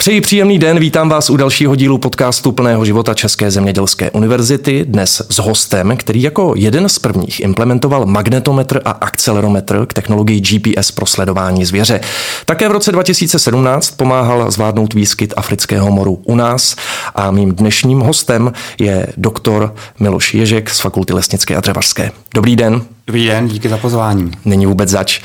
Přeji 0.00 0.20
příjemný 0.20 0.58
den, 0.58 0.78
vítám 0.78 1.08
vás 1.08 1.30
u 1.30 1.36
dalšího 1.36 1.74
dílu 1.74 1.98
podcastu 1.98 2.52
Plného 2.52 2.84
života 2.84 3.14
České 3.14 3.50
zemědělské 3.50 4.10
univerzity, 4.10 4.84
dnes 4.84 5.22
s 5.30 5.38
hostem, 5.38 5.96
který 5.96 6.22
jako 6.22 6.54
jeden 6.56 6.88
z 6.88 6.98
prvních 6.98 7.40
implementoval 7.40 8.06
magnetometr 8.06 8.80
a 8.84 8.90
akcelerometr 8.90 9.86
k 9.86 9.92
technologii 9.92 10.40
GPS 10.40 10.90
pro 10.90 11.06
sledování 11.06 11.64
zvěře. 11.64 12.00
Také 12.44 12.68
v 12.68 12.72
roce 12.72 12.92
2017 12.92 13.90
pomáhal 13.90 14.50
zvládnout 14.50 14.94
výskyt 14.94 15.34
afrického 15.36 15.90
moru 15.90 16.22
u 16.24 16.34
nás 16.34 16.76
a 17.14 17.30
mým 17.30 17.52
dnešním 17.54 18.00
hostem 18.00 18.52
je 18.78 19.06
doktor 19.16 19.74
Miloš 19.98 20.34
Ježek 20.34 20.70
z 20.70 20.80
Fakulty 20.80 21.12
lesnické 21.12 21.56
a 21.56 21.60
dřevařské. 21.60 22.12
Dobrý 22.34 22.56
den. 22.56 22.82
Dobrý 23.06 23.26
den, 23.26 23.48
díky 23.48 23.68
za 23.68 23.76
pozvání. 23.78 24.30
Není 24.44 24.66
vůbec 24.66 24.88
zač. 24.88 25.20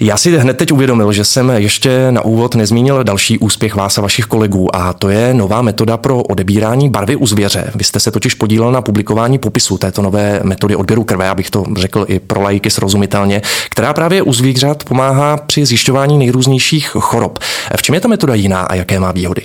Já 0.00 0.16
si 0.16 0.38
hned 0.38 0.56
teď 0.56 0.72
uvědomil, 0.72 1.12
že 1.12 1.24
jsem 1.24 1.50
ještě 1.50 2.06
na 2.10 2.24
úvod 2.24 2.54
nezmínil 2.54 3.04
další 3.04 3.38
úspěch 3.38 3.74
vás 3.74 3.98
a 3.98 4.00
vašich 4.00 4.24
kolegů 4.24 4.76
a 4.76 4.92
to 4.92 5.08
je 5.08 5.34
nová 5.34 5.62
metoda 5.62 5.96
pro 5.96 6.22
odebírání 6.22 6.90
barvy 6.90 7.16
u 7.16 7.26
zvěře. 7.26 7.70
Vy 7.74 7.84
jste 7.84 8.00
se 8.00 8.10
totiž 8.10 8.34
podílel 8.34 8.72
na 8.72 8.82
publikování 8.82 9.38
popisu 9.38 9.78
této 9.78 10.02
nové 10.02 10.40
metody 10.42 10.76
odběru 10.76 11.04
krve, 11.04 11.28
abych 11.28 11.50
to 11.50 11.64
řekl 11.76 12.04
i 12.08 12.20
pro 12.20 12.42
lajky 12.42 12.70
srozumitelně, 12.70 13.42
která 13.70 13.92
právě 13.92 14.22
u 14.22 14.32
zvířat 14.32 14.84
pomáhá 14.84 15.36
při 15.36 15.66
zjišťování 15.66 16.18
nejrůznějších 16.18 16.88
chorob. 16.88 17.38
V 17.76 17.82
čem 17.82 17.94
je 17.94 18.00
ta 18.00 18.08
metoda 18.08 18.34
jiná 18.34 18.60
a 18.60 18.74
jaké 18.74 19.00
má 19.00 19.12
výhody? 19.12 19.42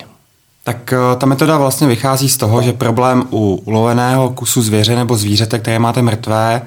Tak 0.64 0.94
eh, 0.94 1.16
ta 1.18 1.26
metoda 1.26 1.58
vlastně 1.58 1.88
vychází 1.88 2.30
z 2.30 2.38
toho, 2.38 2.62
že 2.62 2.74
problém 2.74 3.24
u 3.32 3.62
uloveného 3.66 4.30
kusu 4.30 4.62
zvěře 4.62 4.96
nebo 4.96 5.16
zvířete, 5.16 5.60
které 5.60 5.80
máte 5.80 6.02
mrtvé, 6.02 6.62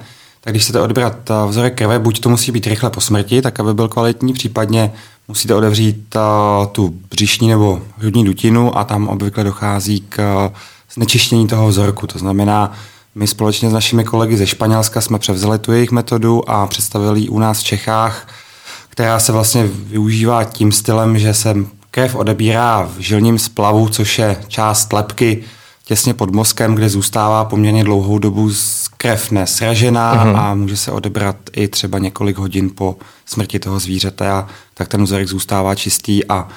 tak 0.45 0.53
když 0.53 0.63
chcete 0.63 0.81
odebrat 0.81 1.29
eh, 1.29 1.47
vzorek 1.47 1.77
krve, 1.77 1.99
buď 1.99 2.19
to 2.19 2.29
musí 2.29 2.51
být 2.51 2.67
rychle 2.67 2.89
po 2.89 3.01
smrti, 3.01 3.41
tak 3.41 3.59
aby 3.59 3.73
byl 3.73 3.87
kvalitní, 3.87 4.33
případně 4.33 4.91
musíte 5.27 5.55
odevřít 5.55 6.15
uh, 6.15 6.65
tu 6.65 6.93
břišní 7.09 7.47
nebo 7.47 7.81
hrudní 7.97 8.25
dutinu 8.25 8.77
a 8.77 8.83
tam 8.83 9.07
obvykle 9.07 9.43
dochází 9.43 10.01
k 10.09 10.45
uh, 10.47 10.53
znečištění 10.93 11.47
toho 11.47 11.67
vzorku. 11.67 12.07
To 12.07 12.19
znamená, 12.19 12.73
my 13.15 13.27
společně 13.27 13.69
s 13.69 13.73
našimi 13.73 14.03
kolegy 14.03 14.37
ze 14.37 14.47
Španělska 14.47 15.01
jsme 15.01 15.19
převzali 15.19 15.59
tu 15.59 15.71
jejich 15.71 15.91
metodu 15.91 16.49
a 16.49 16.67
představili 16.67 17.19
ji 17.19 17.29
u 17.29 17.39
nás 17.39 17.59
v 17.59 17.63
Čechách, 17.63 18.27
která 18.89 19.19
se 19.19 19.31
vlastně 19.31 19.67
využívá 19.67 20.43
tím 20.43 20.71
stylem, 20.71 21.19
že 21.19 21.33
se 21.33 21.55
krev 21.91 22.15
odebírá 22.15 22.89
v 22.97 22.99
žilním 22.99 23.39
splavu, 23.39 23.89
což 23.89 24.19
je 24.19 24.37
část 24.47 24.93
lepky 24.93 25.43
těsně 25.85 26.13
pod 26.13 26.31
mozkem, 26.31 26.75
kde 26.75 26.89
zůstává 26.89 27.45
poměrně 27.45 27.83
dlouhou 27.83 28.19
dobu 28.19 28.49
krev 29.05 29.31
nesražená 29.31 30.25
uh-huh. 30.25 30.39
a 30.39 30.53
může 30.53 30.77
se 30.77 30.91
odebrat 30.91 31.35
i 31.53 31.67
třeba 31.67 31.99
několik 31.99 32.37
hodin 32.37 32.71
po 32.75 32.95
smrti 33.25 33.59
toho 33.59 33.79
zvířete 33.79 34.29
a 34.29 34.47
tak 34.73 34.87
ten 34.87 35.03
vzorek 35.03 35.27
zůstává 35.27 35.75
čistý 35.75 36.25
a 36.25 36.47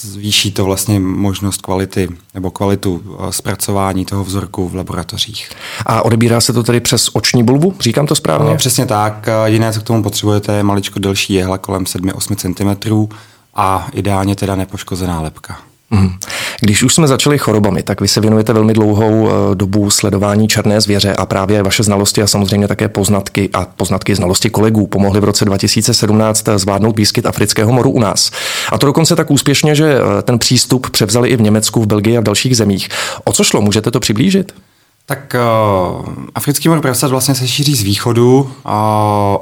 zvýší 0.00 0.52
to 0.52 0.64
vlastně 0.64 1.00
možnost 1.00 1.62
kvality 1.62 2.08
nebo 2.34 2.50
kvalitu 2.50 3.02
eh, 3.04 3.32
zpracování 3.32 4.04
toho 4.04 4.24
vzorku 4.24 4.68
v 4.68 4.74
laboratořích. 4.74 5.50
A 5.86 6.02
odebírá 6.02 6.40
se 6.40 6.52
to 6.52 6.62
tedy 6.62 6.80
přes 6.80 7.10
oční 7.12 7.42
bulbu? 7.42 7.74
Říkám 7.80 8.06
to 8.06 8.14
správně? 8.14 8.50
No, 8.50 8.56
přesně 8.56 8.86
tak. 8.86 9.28
Jiné, 9.46 9.72
co 9.72 9.80
k 9.80 9.82
tomu 9.82 10.02
potřebujete, 10.02 10.52
je 10.52 10.62
maličko 10.62 10.98
delší 10.98 11.34
jehla 11.34 11.58
kolem 11.58 11.84
7-8 11.84 12.36
cm 12.36 13.08
a 13.54 13.88
ideálně 13.92 14.36
teda 14.36 14.54
nepoškozená 14.54 15.20
lepka. 15.20 15.71
Mhm. 15.92 16.18
Když 16.60 16.82
už 16.82 16.94
jsme 16.94 17.08
začali 17.08 17.38
chorobami, 17.38 17.82
tak 17.82 18.00
vy 18.00 18.08
se 18.08 18.20
věnujete 18.20 18.52
velmi 18.52 18.72
dlouhou 18.72 19.28
eh, 19.28 19.54
dobu 19.54 19.90
sledování 19.90 20.48
černé 20.48 20.80
zvěře 20.80 21.14
a 21.14 21.26
právě 21.26 21.62
vaše 21.62 21.82
znalosti 21.82 22.22
a 22.22 22.26
samozřejmě 22.26 22.68
také 22.68 22.88
poznatky 22.88 23.50
a 23.52 23.64
poznatky 23.64 24.14
znalosti 24.14 24.50
kolegů 24.50 24.86
pomohly 24.86 25.20
v 25.20 25.24
roce 25.24 25.44
2017 25.44 26.48
zvládnout 26.56 26.96
výskyt 26.96 27.26
afrického 27.26 27.72
moru 27.72 27.90
u 27.90 28.00
nás. 28.00 28.30
A 28.72 28.78
to 28.78 28.86
dokonce 28.86 29.16
tak 29.16 29.30
úspěšně, 29.30 29.74
že 29.74 29.94
eh, 29.94 30.22
ten 30.22 30.38
přístup 30.38 30.90
převzali 30.90 31.28
i 31.28 31.36
v 31.36 31.40
Německu, 31.40 31.82
v 31.82 31.86
Belgii 31.86 32.16
a 32.16 32.20
v 32.20 32.24
dalších 32.24 32.56
zemích. 32.56 32.88
O 33.24 33.32
co 33.32 33.44
šlo? 33.44 33.60
Můžete 33.60 33.90
to 33.90 34.00
přiblížit? 34.00 34.52
Tak 35.06 35.36
uh, 36.00 36.06
africký 36.34 36.68
mor 36.68 36.80
prasat 36.80 37.10
vlastně 37.10 37.34
se 37.34 37.48
šíří 37.48 37.74
z 37.74 37.82
východu, 37.82 38.40
uh, 38.40 38.72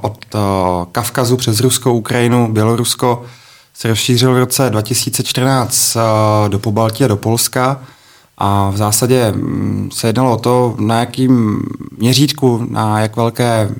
od 0.00 0.17
uh, 0.34 0.41
Kavkazu 0.93 1.37
přes 1.37 1.61
Rusko, 1.61 1.93
Ukrajinu, 1.93 2.53
Bělorusko, 2.53 3.22
se 3.81 3.89
rozšířil 3.89 4.35
v 4.35 4.39
roce 4.39 4.71
2014 4.71 5.97
eh, 5.97 6.01
do 6.49 6.59
Pobaltí 6.59 7.05
a 7.05 7.09
do 7.09 7.17
Polska 7.17 7.81
a 8.39 8.71
v 8.71 8.77
zásadě 8.77 9.33
mm, 9.33 9.91
se 9.93 10.07
jednalo 10.07 10.33
o 10.33 10.37
to, 10.37 10.75
na 10.79 11.01
jakým 11.01 11.63
měřítku, 11.97 12.67
na 12.71 13.01
jak 13.01 13.17
velké 13.17 13.71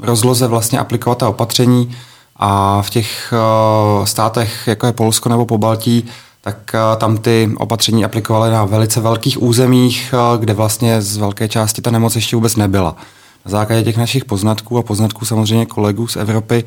rozloze 0.00 0.46
vlastně 0.46 0.78
aplikovat 0.78 1.18
ta 1.18 1.28
opatření 1.28 1.96
a 2.36 2.82
v 2.82 2.90
těch 2.90 3.32
eh, 3.32 4.06
státech, 4.06 4.66
jako 4.66 4.86
je 4.86 4.92
Polsko 4.92 5.28
nebo 5.28 5.46
Pobaltí, 5.46 6.04
tak 6.40 6.74
eh, 6.74 6.96
tam 6.96 7.18
ty 7.18 7.50
opatření 7.56 8.04
aplikovaly 8.04 8.50
na 8.50 8.64
velice 8.64 9.00
velkých 9.00 9.42
územích, 9.42 10.14
kde 10.38 10.54
vlastně 10.54 11.02
z 11.02 11.16
velké 11.16 11.48
části 11.48 11.82
ta 11.82 11.90
nemoc 11.90 12.16
ještě 12.16 12.36
vůbec 12.36 12.56
nebyla. 12.56 12.96
Na 13.44 13.50
základě 13.50 13.82
těch 13.82 13.96
našich 13.96 14.24
poznatků 14.24 14.78
a 14.78 14.82
poznatků 14.82 15.24
samozřejmě 15.24 15.66
kolegů 15.66 16.06
z 16.06 16.16
Evropy 16.16 16.64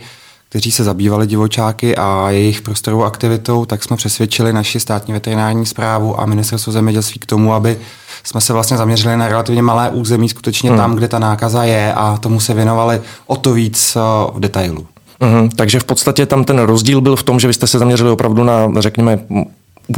kteří 0.53 0.71
se 0.71 0.83
zabývali 0.83 1.27
divočáky 1.27 1.95
a 1.95 2.29
jejich 2.29 2.61
prostorovou 2.61 3.03
aktivitou, 3.03 3.65
tak 3.65 3.83
jsme 3.83 3.97
přesvědčili 3.97 4.53
naši 4.53 4.79
státní 4.79 5.13
veterinární 5.13 5.65
zprávu 5.65 6.19
a 6.19 6.25
ministerstvo 6.25 6.73
zemědělství 6.73 7.19
k 7.19 7.25
tomu, 7.25 7.53
aby 7.53 7.77
jsme 8.23 8.41
se 8.41 8.53
vlastně 8.53 8.77
zaměřili 8.77 9.17
na 9.17 9.27
relativně 9.27 9.61
malé 9.61 9.89
území, 9.89 10.29
skutečně 10.29 10.69
hmm. 10.69 10.79
tam, 10.79 10.95
kde 10.95 11.07
ta 11.07 11.19
nákaza 11.19 11.63
je 11.63 11.93
a 11.93 12.17
tomu 12.17 12.39
se 12.39 12.53
věnovali 12.53 13.01
o 13.27 13.35
to 13.35 13.53
víc 13.53 13.95
eh, 13.95 13.99
v 14.33 14.39
detailu. 14.39 14.87
Mm, 15.19 15.49
takže 15.49 15.79
v 15.79 15.83
podstatě 15.83 16.25
tam 16.25 16.43
ten 16.43 16.59
rozdíl 16.59 17.01
byl 17.01 17.15
v 17.15 17.23
tom, 17.23 17.39
že 17.39 17.47
vy 17.47 17.53
jste 17.53 17.67
se 17.67 17.79
zaměřili 17.79 18.09
opravdu 18.09 18.43
na, 18.43 18.69
řekněme, 18.79 19.19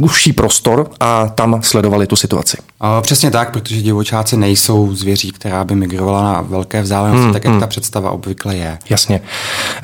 užší 0.00 0.32
prostor 0.32 0.90
a 1.00 1.28
tam 1.28 1.62
sledovali 1.62 2.06
tu 2.06 2.16
situaci. 2.16 2.56
Přesně 3.00 3.30
tak, 3.30 3.52
protože 3.52 3.82
divočáci 3.82 4.36
nejsou 4.36 4.94
zvěří, 4.94 5.32
která 5.32 5.64
by 5.64 5.74
migrovala 5.74 6.22
na 6.22 6.40
velké 6.40 6.82
vzdálenosti, 6.82 7.24
hmm, 7.24 7.32
tak 7.32 7.44
jak 7.44 7.50
hmm. 7.50 7.60
ta 7.60 7.66
představa 7.66 8.10
obvykle 8.10 8.56
je. 8.56 8.78
Jasně. 8.90 9.20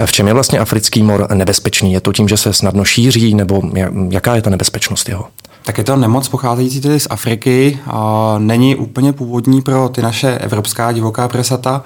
V 0.04 0.12
čem 0.12 0.28
je 0.28 0.34
vlastně 0.34 0.58
africký 0.58 1.02
mor 1.02 1.26
nebezpečný? 1.34 1.92
Je 1.92 2.00
to 2.00 2.12
tím, 2.12 2.28
že 2.28 2.36
se 2.36 2.52
snadno 2.52 2.84
šíří, 2.84 3.34
nebo 3.34 3.62
jaká 4.10 4.34
je 4.34 4.42
ta 4.42 4.50
nebezpečnost 4.50 5.08
jeho? 5.08 5.26
Tak 5.64 5.78
je 5.78 5.84
to 5.84 5.96
nemoc 5.96 6.28
pocházející 6.28 6.80
tedy 6.80 7.00
z 7.00 7.06
Afriky. 7.10 7.78
A 7.86 8.34
není 8.38 8.76
úplně 8.76 9.12
původní 9.12 9.62
pro 9.62 9.88
ty 9.88 10.02
naše 10.02 10.38
evropská 10.38 10.92
divoká 10.92 11.28
presata. 11.28 11.82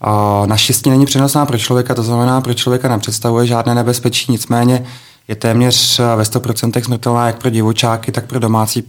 A 0.00 0.42
naštěstí 0.46 0.90
není 0.90 1.06
přenosná 1.06 1.46
pro 1.46 1.58
člověka, 1.58 1.94
to 1.94 2.02
znamená, 2.02 2.40
pro 2.40 2.54
člověka 2.54 2.88
nepředstavuje 2.88 3.46
žádné 3.46 3.74
nebezpečí, 3.74 4.32
nicméně 4.32 4.84
je 5.28 5.34
téměř 5.34 5.98
eh, 5.98 6.16
ve 6.16 6.22
100% 6.22 6.84
smrtelná 6.84 7.26
jak 7.26 7.38
pro 7.38 7.50
divočáky, 7.50 8.12
tak 8.12 8.26
pro 8.26 8.38
domácí 8.38 8.84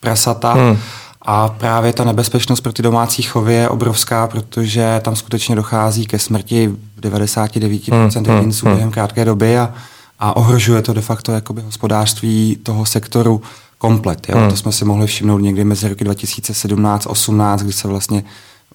prasata. 0.00 0.52
Hmm. 0.52 0.78
A 1.22 1.48
právě 1.48 1.92
ta 1.92 2.04
nebezpečnost 2.04 2.60
pro 2.60 2.72
ty 2.72 2.82
domácí 2.82 3.22
chovy 3.22 3.54
je 3.54 3.68
obrovská, 3.68 4.26
protože 4.26 5.00
tam 5.04 5.16
skutečně 5.16 5.56
dochází 5.56 6.06
ke 6.06 6.18
smrti 6.18 6.68
v 6.68 7.00
99% 7.00 8.26
hmm. 8.26 8.36
jedinců 8.36 8.66
hmm. 8.66 8.74
během 8.74 8.90
krátké 8.90 9.24
doby 9.24 9.58
a, 9.58 9.74
a 10.18 10.36
ohrožuje 10.36 10.82
to 10.82 10.92
de 10.92 11.00
facto 11.00 11.32
jakoby 11.32 11.62
hospodářství 11.62 12.58
toho 12.62 12.86
sektoru 12.86 13.42
komplet. 13.78 14.28
Jo? 14.28 14.38
Hmm. 14.38 14.50
To 14.50 14.56
jsme 14.56 14.72
si 14.72 14.84
mohli 14.84 15.06
všimnout 15.06 15.38
někdy 15.38 15.64
mezi 15.64 15.88
roky 15.88 16.04
2017-18, 16.04 17.58
kdy 17.58 17.72
se 17.72 17.88
vlastně 17.88 18.24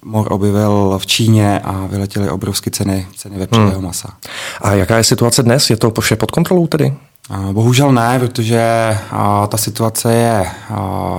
mor 0.06 0.34
objevil 0.34 0.96
v 0.98 1.06
Číně 1.06 1.60
a 1.60 1.86
vyletěly 1.86 2.30
obrovské 2.30 2.72
ceny, 2.72 3.08
ceny 3.18 3.40
vepřového 3.40 3.72
hmm. 3.72 3.86
masa. 3.86 4.10
A 4.62 4.74
jaká 4.74 4.98
je 4.98 5.04
situace 5.04 5.44
dnes? 5.44 5.70
Je 5.70 5.78
to 5.78 6.02
vše 6.02 6.16
pod 6.16 6.32
kontrolou 6.32 6.68
tedy? 6.68 6.94
Bohužel 7.52 7.92
ne, 7.92 8.20
protože 8.20 8.98
ta 9.48 9.58
situace 9.58 10.14
je 10.14 10.46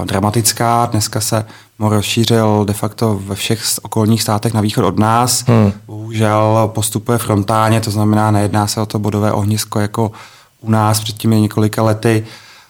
dramatická. 0.05 0.87
Dneska 0.87 1.21
se 1.21 1.45
mor 1.79 1.93
rozšířil 1.93 2.65
de 2.65 2.73
facto 2.73 3.21
ve 3.25 3.35
všech 3.35 3.63
okolních 3.83 4.23
státech 4.23 4.55
na 4.55 4.61
východ 4.61 4.85
od 4.85 4.99
nás. 4.99 5.45
Hmm. 5.47 5.73
Bohužel 5.87 6.71
postupuje 6.75 7.19
frontálně, 7.19 7.81
to 7.81 7.91
znamená, 7.91 8.31
nejedná 8.31 8.67
se 8.67 8.81
o 8.81 8.87
to 8.87 8.99
bodové 8.99 9.33
ohnisko 9.33 9.81
jako 9.81 10.13
u 10.61 10.71
nás 10.71 11.01
před 11.01 11.17
těmi 11.17 11.41
několika 11.41 11.83
lety 11.83 12.25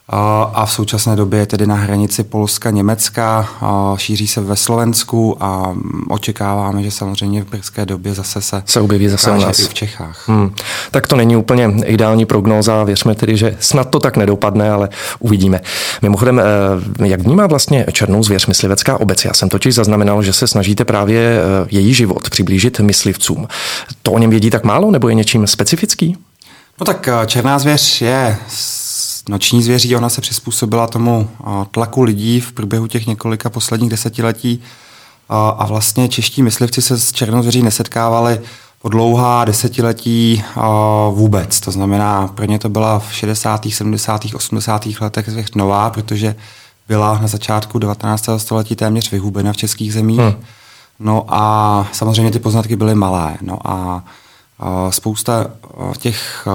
a 0.08 0.66
v 0.66 0.72
současné 0.72 1.16
době 1.16 1.40
je 1.40 1.46
tedy 1.46 1.66
na 1.66 1.74
hranici 1.74 2.24
Polska-Německa, 2.24 3.48
šíří 3.96 4.28
se 4.28 4.40
ve 4.40 4.56
Slovensku 4.56 5.36
a 5.40 5.76
očekáváme, 6.08 6.82
že 6.82 6.90
samozřejmě 6.90 7.42
v 7.42 7.50
brzké 7.50 7.86
době 7.86 8.14
zase 8.14 8.42
se, 8.42 8.62
se 8.66 8.80
objeví 8.80 9.08
zase 9.08 9.30
u 9.30 9.40
nás. 9.40 9.58
i 9.58 9.64
v 9.64 9.74
Čechách. 9.74 10.28
Hmm. 10.28 10.54
Tak 10.90 11.06
to 11.06 11.16
není 11.16 11.36
úplně 11.36 11.72
ideální 11.84 12.26
prognóza, 12.26 12.84
věřme 12.84 13.14
tedy, 13.14 13.36
že 13.36 13.56
snad 13.60 13.90
to 13.90 14.00
tak 14.00 14.16
nedopadne, 14.16 14.70
ale 14.70 14.88
uvidíme. 15.18 15.60
Mimochodem, 16.02 16.40
eh, 16.40 17.06
jak 17.08 17.20
vnímá 17.20 17.46
vlastně 17.46 17.86
černou 17.92 18.22
zvěř 18.22 18.46
myslivecká 18.46 19.00
obec? 19.00 19.24
Já 19.24 19.34
jsem 19.34 19.48
totiž 19.48 19.74
zaznamenal, 19.74 20.22
že 20.22 20.32
se 20.32 20.46
snažíte 20.46 20.84
právě 20.84 21.20
eh, 21.20 21.66
její 21.70 21.94
život 21.94 22.30
přiblížit 22.30 22.80
myslivcům. 22.80 23.48
To 24.02 24.12
o 24.12 24.18
něm 24.18 24.30
vědí 24.30 24.50
tak 24.50 24.64
málo, 24.64 24.90
nebo 24.90 25.08
je 25.08 25.14
něčím 25.14 25.46
specifický? 25.46 26.16
No 26.80 26.86
tak 26.86 27.08
eh, 27.08 27.26
černá 27.26 27.58
zvěř 27.58 28.02
je 28.02 28.36
noční 29.28 29.62
zvěří, 29.62 29.96
ona 29.96 30.08
se 30.08 30.20
přizpůsobila 30.20 30.86
tomu 30.86 31.30
tlaku 31.70 32.02
lidí 32.02 32.40
v 32.40 32.52
průběhu 32.52 32.86
těch 32.86 33.06
několika 33.06 33.50
posledních 33.50 33.90
desetiletí 33.90 34.62
a 35.28 35.66
vlastně 35.66 36.08
čeští 36.08 36.42
myslivci 36.42 36.82
se 36.82 36.98
s 36.98 37.12
černou 37.12 37.42
zvěří 37.42 37.62
nesetkávali 37.62 38.40
po 38.82 38.88
dlouhá 38.88 39.44
desetiletí 39.44 40.44
vůbec. 41.10 41.60
To 41.60 41.70
znamená, 41.70 42.28
pro 42.28 42.44
ně 42.44 42.58
to 42.58 42.68
byla 42.68 42.98
v 42.98 43.14
60., 43.14 43.66
70., 43.70 44.24
80. 44.34 44.86
letech 45.00 45.28
zvěř 45.28 45.54
nová, 45.54 45.90
protože 45.90 46.34
byla 46.88 47.18
na 47.18 47.28
začátku 47.28 47.78
19. 47.78 48.28
století 48.36 48.76
téměř 48.76 49.10
vyhubena 49.10 49.52
v 49.52 49.56
českých 49.56 49.92
zemích. 49.92 50.20
Hmm. 50.20 50.34
No 50.98 51.24
a 51.28 51.86
samozřejmě 51.92 52.30
ty 52.30 52.38
poznatky 52.38 52.76
byly 52.76 52.94
malé. 52.94 53.36
No 53.40 53.58
a, 53.64 54.04
a 54.58 54.90
spousta 54.90 55.46
těch 55.98 56.48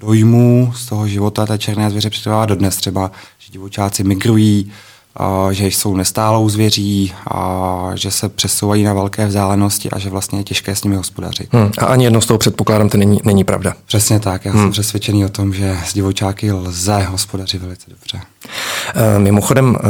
dojmů 0.00 0.72
z 0.76 0.86
toho 0.86 1.08
života 1.08 1.46
té 1.46 1.58
černé 1.58 1.90
zvěře 1.90 2.10
přetrvává 2.10 2.46
dodnes. 2.46 2.76
Třeba, 2.76 3.10
že 3.38 3.52
divočáci 3.52 4.04
migrují, 4.04 4.72
že 5.50 5.66
jsou 5.66 5.96
nestálou 5.96 6.48
zvěří, 6.48 7.12
a 7.26 7.90
že 7.94 8.10
se 8.10 8.28
přesouvají 8.28 8.84
na 8.84 8.92
velké 8.92 9.26
vzdálenosti 9.26 9.90
a 9.90 9.98
že 9.98 10.10
vlastně 10.10 10.38
je 10.38 10.44
těžké 10.44 10.76
s 10.76 10.84
nimi 10.84 10.96
hospodařit. 10.96 11.48
Hmm. 11.52 11.70
A 11.78 11.86
ani 11.86 12.04
jedno 12.04 12.20
z 12.20 12.26
toho 12.26 12.38
předpokládám, 12.38 12.88
to 12.88 12.98
není, 12.98 13.20
není 13.24 13.44
pravda. 13.44 13.74
Přesně 13.86 14.20
tak. 14.20 14.44
Já 14.44 14.52
hmm. 14.52 14.62
jsem 14.62 14.70
přesvědčený 14.70 15.24
o 15.24 15.28
tom, 15.28 15.54
že 15.54 15.76
s 15.86 15.94
divočáky 15.94 16.52
lze 16.52 17.02
hospodařit 17.02 17.62
velice 17.62 17.90
dobře. 17.90 18.20
Eh, 18.94 19.18
mimochodem, 19.18 19.76
eh, 19.76 19.86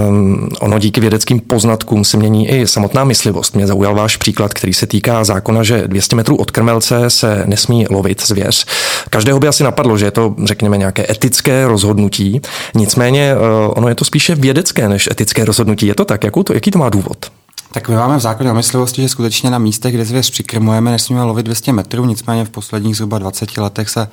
ono 0.60 0.78
díky 0.78 1.00
vědeckým 1.00 1.40
poznatkům 1.40 2.04
se 2.04 2.16
mění 2.16 2.48
i 2.48 2.66
samotná 2.66 3.04
myslivost. 3.04 3.54
Mě 3.54 3.66
zaujal 3.66 3.94
váš 3.94 4.16
příklad, 4.16 4.54
který 4.54 4.74
se 4.74 4.86
týká 4.86 5.24
zákona, 5.24 5.62
že 5.62 5.88
200 5.88 6.16
metrů 6.16 6.36
od 6.36 6.50
krmelce 6.50 7.10
se 7.10 7.42
nesmí 7.46 7.86
lovit 7.90 8.26
zvěř. 8.26 8.66
Každého 9.10 9.40
by 9.40 9.48
asi 9.48 9.64
napadlo, 9.64 9.98
že 9.98 10.04
je 10.04 10.10
to, 10.10 10.34
řekněme, 10.44 10.78
nějaké 10.78 11.06
etické 11.10 11.66
rozhodnutí. 11.66 12.40
Nicméně 12.74 13.32
eh, 13.32 13.68
ono 13.68 13.88
je 13.88 13.94
to 13.94 14.04
spíše 14.04 14.34
vědecké 14.34 14.88
než 14.88 15.08
etické 15.10 15.44
rozhodnutí. 15.44 15.86
Je 15.86 15.94
to 15.94 16.04
tak? 16.04 16.24
Jakou 16.24 16.42
to, 16.42 16.54
jaký 16.54 16.70
to 16.70 16.78
má 16.78 16.88
důvod? 16.88 17.30
Tak 17.72 17.88
my 17.88 17.96
máme 17.96 18.16
v 18.16 18.20
zákoně 18.20 18.50
o 18.50 18.54
myslivosti, 18.54 19.02
že 19.02 19.08
skutečně 19.08 19.50
na 19.50 19.58
místech, 19.58 19.94
kde 19.94 20.04
zvěř 20.04 20.30
přikrmujeme, 20.30 20.90
nesmíme 20.90 21.22
lovit 21.22 21.46
200 21.46 21.72
metrů, 21.72 22.04
nicméně 22.04 22.44
v 22.44 22.50
posledních 22.50 22.96
zhruba 22.96 23.18
20 23.18 23.58
letech 23.58 23.88
se 23.88 24.08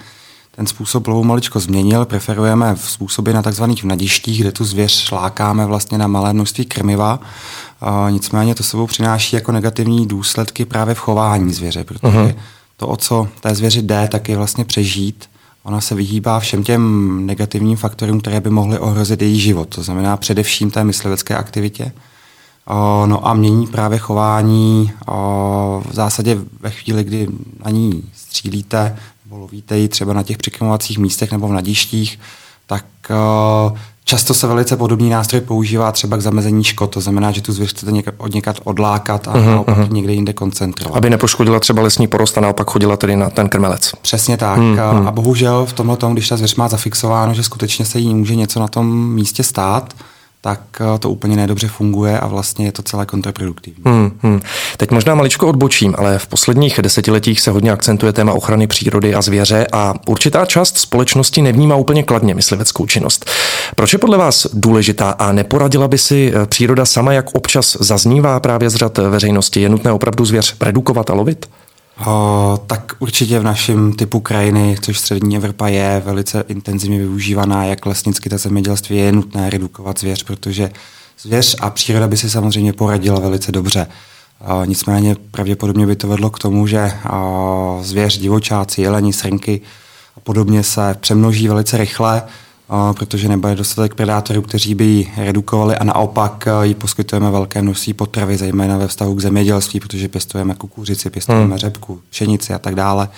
ten 0.55 0.67
způsob 0.67 1.07
lovu 1.07 1.23
maličko 1.23 1.59
změnil. 1.59 2.05
Preferujeme 2.05 2.75
v 2.75 2.89
způsoby 2.89 3.31
na 3.31 3.41
tzv. 3.41 3.63
nadištích, 3.83 4.41
kde 4.41 4.51
tu 4.51 4.65
zvěř 4.65 5.11
lákáme 5.11 5.65
vlastně 5.65 5.97
na 5.97 6.07
malé 6.07 6.33
množství 6.33 6.65
krmiva. 6.65 7.19
A 7.81 8.07
nicméně 8.09 8.55
to 8.55 8.63
sebou 8.63 8.87
přináší 8.87 9.35
jako 9.35 9.51
negativní 9.51 10.07
důsledky 10.07 10.65
právě 10.65 10.95
v 10.95 10.99
chování 10.99 11.53
zvěře, 11.53 11.83
protože 11.83 12.07
uh-huh. 12.07 12.35
To, 12.77 12.87
o 12.87 12.97
co 12.97 13.27
té 13.41 13.55
zvěři 13.55 13.81
jde, 13.81 14.07
tak 14.11 14.29
je 14.29 14.37
vlastně 14.37 14.65
přežít. 14.65 15.29
Ona 15.63 15.81
se 15.81 15.95
vyhýbá 15.95 16.39
všem 16.39 16.63
těm 16.63 17.25
negativním 17.25 17.77
faktorům, 17.77 18.21
které 18.21 18.41
by 18.41 18.49
mohly 18.49 18.79
ohrozit 18.79 19.21
její 19.21 19.39
život. 19.39 19.75
To 19.75 19.83
znamená 19.83 20.17
především 20.17 20.71
té 20.71 20.83
myslivecké 20.83 21.35
aktivitě. 21.35 21.91
No 23.05 23.27
a 23.27 23.33
mění 23.33 23.67
právě 23.67 23.99
chování 23.99 24.91
v 25.85 25.91
zásadě 25.91 26.37
ve 26.59 26.71
chvíli, 26.71 27.03
kdy 27.03 27.27
na 27.65 27.71
ní 27.71 28.03
střílíte, 28.15 28.97
nebo 29.25 29.37
lovíte 29.37 29.77
ji 29.77 29.87
třeba 29.87 30.13
na 30.13 30.23
těch 30.23 30.37
přikrymovacích 30.37 30.97
místech 30.97 31.31
nebo 31.31 31.47
v 31.47 31.53
nadištích, 31.53 32.19
tak 32.67 32.85
uh, 33.09 33.77
často 34.03 34.33
se 34.33 34.47
velice 34.47 34.77
podobný 34.77 35.09
nástroj 35.09 35.41
používá 35.41 35.91
třeba 35.91 36.17
k 36.17 36.21
zamezení 36.21 36.63
škod. 36.63 36.87
To 36.93 37.01
znamená, 37.01 37.31
že 37.31 37.41
tu 37.41 37.53
zvěř 37.53 37.69
chcete 37.69 37.91
něk- 37.91 38.13
od 38.17 38.33
někat 38.33 38.59
odlákat 38.63 39.27
a 39.27 39.33
uh-huh, 39.33 39.45
naopak 39.45 39.77
uh-huh. 39.77 39.91
někde 39.91 40.13
jinde 40.13 40.33
koncentrovat. 40.33 40.97
Aby 40.97 41.09
nepoškodila 41.09 41.59
třeba 41.59 41.81
lesní 41.81 42.07
porost 42.07 42.37
a 42.37 42.41
naopak 42.41 42.71
chodila 42.71 42.97
tedy 42.97 43.15
na 43.15 43.29
ten 43.29 43.49
krmelec. 43.49 43.91
Přesně 44.01 44.37
tak. 44.37 44.59
Uh-huh. 44.59 45.07
A 45.07 45.11
bohužel 45.11 45.65
v 45.65 45.73
tomhle 45.73 45.97
tom, 45.97 46.13
když 46.13 46.29
ta 46.29 46.37
zvěř 46.37 46.55
má 46.55 46.67
zafixováno, 46.67 47.33
že 47.33 47.43
skutečně 47.43 47.85
se 47.85 47.99
jí 47.99 48.15
může 48.15 48.35
něco 48.35 48.59
na 48.59 48.67
tom 48.67 49.09
místě 49.13 49.43
stát, 49.43 49.93
tak 50.45 50.61
eh, 50.81 50.99
to 50.99 51.09
úplně 51.09 51.35
nedobře 51.35 51.67
funguje 51.67 52.19
a 52.19 52.27
vlastně 52.27 52.65
je 52.65 52.71
to 52.71 52.83
celé 52.83 53.05
kontraproduktivní. 53.05 53.83
Hmm, 53.85 54.11
hmm. 54.21 54.41
Teď 54.77 54.91
možná 54.91 55.15
maličko 55.15 55.47
odbočím, 55.47 55.95
ale 55.97 56.19
v 56.19 56.27
posledních 56.27 56.79
desetiletích 56.81 57.41
se 57.41 57.51
hodně 57.51 57.71
akcentuje 57.71 58.13
téma 58.13 58.33
ochrany 58.33 58.67
přírody 58.67 59.15
a 59.15 59.21
zvěře 59.21 59.67
a 59.71 59.93
určitá 60.07 60.45
část 60.45 60.77
společnosti 60.77 61.41
nevnímá 61.41 61.75
úplně 61.75 62.03
kladně 62.03 62.35
mysliveckou 62.35 62.85
činnost. 62.85 63.25
Proč 63.75 63.93
je 63.93 63.99
podle 63.99 64.17
vás 64.17 64.47
důležitá 64.53 65.09
a 65.09 65.31
neporadila 65.31 65.87
by 65.87 65.97
si 65.97 66.33
eh, 66.35 66.45
příroda 66.45 66.85
sama, 66.85 67.13
jak 67.13 67.35
občas 67.35 67.77
zaznívá 67.79 68.39
právě 68.39 68.69
z 68.69 68.75
řad 68.75 68.97
veřejnosti? 68.97 69.61
Je 69.61 69.69
nutné 69.69 69.91
opravdu 69.91 70.25
zvěř 70.25 70.55
redukovat 70.61 71.09
a 71.09 71.13
lovit? 71.13 71.45
O, 72.05 72.59
tak 72.67 72.95
určitě 72.99 73.39
v 73.39 73.43
našem 73.43 73.93
typu 73.93 74.19
krajiny, 74.19 74.75
což 74.81 74.99
střední 74.99 75.35
Evropa 75.35 75.67
je 75.67 76.01
velice 76.05 76.43
intenzivně 76.47 76.97
využívaná, 76.97 77.65
jak 77.65 77.85
lesnicky, 77.85 78.29
tak 78.29 78.39
zemědělství, 78.39 78.97
je 78.97 79.11
nutné 79.11 79.49
redukovat 79.49 79.99
zvěř, 79.99 80.23
protože 80.23 80.71
zvěř 81.21 81.55
a 81.61 81.69
příroda 81.69 82.07
by 82.07 82.17
si 82.17 82.29
samozřejmě 82.29 82.73
poradila 82.73 83.19
velice 83.19 83.51
dobře. 83.51 83.87
O, 84.39 84.65
nicméně 84.65 85.15
pravděpodobně 85.31 85.87
by 85.87 85.95
to 85.95 86.07
vedlo 86.07 86.29
k 86.29 86.39
tomu, 86.39 86.67
že 86.67 86.91
o, 87.11 87.79
zvěř, 87.83 88.17
divočáci, 88.17 88.81
jeleni, 88.81 89.13
srnky 89.13 89.61
a 90.17 90.19
podobně 90.19 90.63
se 90.63 90.95
přemnoží 90.99 91.47
velice 91.47 91.77
rychle, 91.77 92.23
protože 92.97 93.27
nebude 93.27 93.55
dostatek 93.55 93.95
predátorů, 93.95 94.41
kteří 94.41 94.75
by 94.75 94.83
ji 94.83 95.11
redukovali 95.17 95.75
a 95.75 95.83
naopak 95.83 96.47
jí 96.61 96.73
poskytujeme 96.73 97.31
velké 97.31 97.61
množství 97.61 97.93
potravy, 97.93 98.37
zejména 98.37 98.77
ve 98.77 98.87
vztahu 98.87 99.15
k 99.15 99.19
zemědělství, 99.19 99.79
protože 99.79 100.07
pěstujeme 100.07 100.55
kukuřici, 100.55 101.09
pěstujeme 101.09 101.45
hmm. 101.45 101.57
řepku, 101.57 102.01
pšenici 102.09 102.53
a 102.53 102.59
tak 102.59 102.75
dále, 102.75 103.09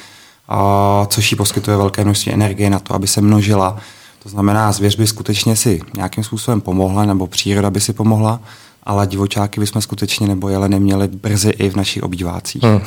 což 1.07 1.31
jí 1.31 1.37
poskytuje 1.37 1.77
velké 1.77 2.03
množství 2.03 2.33
energie 2.33 2.69
na 2.69 2.79
to, 2.79 2.93
aby 2.93 3.07
se 3.07 3.21
množila. 3.21 3.77
To 4.23 4.29
znamená, 4.29 4.71
zvěř 4.71 4.95
by 4.95 5.07
skutečně 5.07 5.55
si 5.55 5.81
nějakým 5.95 6.23
způsobem 6.23 6.61
pomohla, 6.61 7.05
nebo 7.05 7.27
příroda 7.27 7.69
by 7.69 7.81
si 7.81 7.93
pomohla, 7.93 8.39
ale 8.83 9.07
divočáky 9.07 9.59
bychom 9.59 9.81
skutečně 9.81 10.27
nebo 10.27 10.49
jele 10.49 10.69
neměli 10.69 11.07
brzy 11.07 11.49
i 11.49 11.69
v 11.69 11.75
našich 11.75 12.03
obývácích. 12.03 12.63
Hmm. 12.63 12.81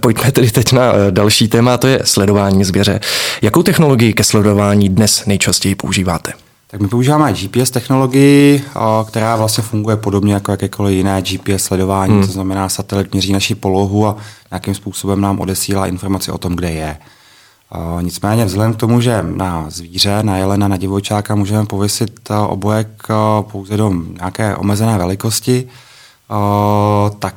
Pojďme 0.00 0.32
tedy 0.32 0.50
teď 0.50 0.72
na 0.72 0.92
eh, 0.92 1.10
další 1.10 1.48
téma, 1.48 1.76
to 1.76 1.86
je 1.86 2.00
sledování 2.04 2.64
zvěře. 2.64 3.00
Jakou 3.42 3.62
technologii 3.62 4.12
ke 4.12 4.24
sledování 4.24 4.88
dnes 4.88 5.26
nejčastěji 5.26 5.74
používáte? 5.74 6.32
Tak 6.70 6.80
my 6.80 6.88
používáme 6.88 7.32
GPS 7.32 7.70
technologii, 7.70 8.62
která 9.08 9.36
vlastně 9.36 9.64
funguje 9.64 9.96
podobně 9.96 10.34
jako 10.34 10.50
jakékoliv 10.50 10.96
jiné 10.96 11.22
GPS 11.22 11.64
sledování, 11.64 12.12
hmm. 12.12 12.26
to 12.26 12.32
znamená 12.32 12.68
satelit 12.68 13.12
měří 13.12 13.32
naši 13.32 13.54
polohu 13.54 14.06
a 14.06 14.16
nějakým 14.50 14.74
způsobem 14.74 15.20
nám 15.20 15.40
odesílá 15.40 15.86
informaci 15.86 16.30
o 16.30 16.38
tom, 16.38 16.56
kde 16.56 16.70
je. 16.70 16.96
Nicméně 18.00 18.44
vzhledem 18.44 18.74
k 18.74 18.76
tomu, 18.76 19.00
že 19.00 19.22
na 19.22 19.66
zvíře, 19.68 20.22
na 20.22 20.36
jelena, 20.36 20.68
na 20.68 20.76
divočáka 20.76 21.34
můžeme 21.34 21.66
pověsit 21.66 22.30
obojek 22.48 22.88
pouze 23.40 23.76
do 23.76 23.92
nějaké 24.18 24.56
omezené 24.56 24.98
velikosti, 24.98 25.68
tak 27.18 27.34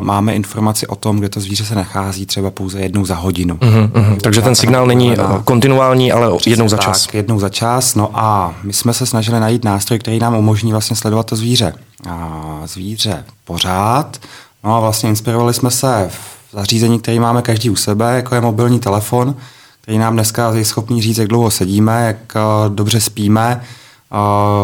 máme 0.00 0.34
informaci 0.34 0.86
o 0.86 0.96
tom, 0.96 1.18
kde 1.18 1.28
to 1.28 1.40
zvíře 1.40 1.64
se 1.64 1.74
nachází 1.74 2.26
třeba 2.26 2.50
pouze 2.50 2.80
jednou 2.80 3.04
za 3.04 3.14
hodinu. 3.14 3.54
Uh-huh, 3.54 3.90
uh-huh. 3.90 4.16
Takže 4.20 4.42
ten 4.42 4.54
signál 4.54 4.86
není 4.86 5.16
na... 5.16 5.42
kontinuální, 5.44 6.12
ale 6.12 6.36
Přesně 6.36 6.52
jednou 6.52 6.68
za 6.68 6.76
čas. 6.76 7.06
Tak, 7.06 7.14
jednou 7.14 7.38
za 7.38 7.48
čas. 7.48 7.94
No 7.94 8.10
a 8.14 8.54
my 8.62 8.72
jsme 8.72 8.92
se 8.92 9.06
snažili 9.06 9.40
najít 9.40 9.64
nástroj, 9.64 9.98
který 9.98 10.18
nám 10.18 10.36
umožní 10.36 10.72
vlastně 10.72 10.96
sledovat 10.96 11.26
to 11.26 11.36
zvíře. 11.36 11.74
A 12.08 12.60
zvíře 12.64 13.24
pořád. 13.44 14.18
No 14.64 14.76
a 14.76 14.80
vlastně 14.80 15.08
inspirovali 15.08 15.54
jsme 15.54 15.70
se 15.70 16.10
v 16.10 16.56
zařízení, 16.56 16.98
který 16.98 17.18
máme 17.18 17.42
každý 17.42 17.70
u 17.70 17.76
sebe, 17.76 18.16
jako 18.16 18.34
je 18.34 18.40
mobilní 18.40 18.80
telefon, 18.80 19.34
který 19.80 19.98
nám 19.98 20.12
dneska 20.12 20.52
je 20.54 20.64
schopný 20.64 21.02
říct, 21.02 21.18
jak 21.18 21.28
dlouho 21.28 21.50
sedíme, 21.50 22.06
jak 22.06 22.34
dobře 22.68 23.00
spíme, 23.00 23.60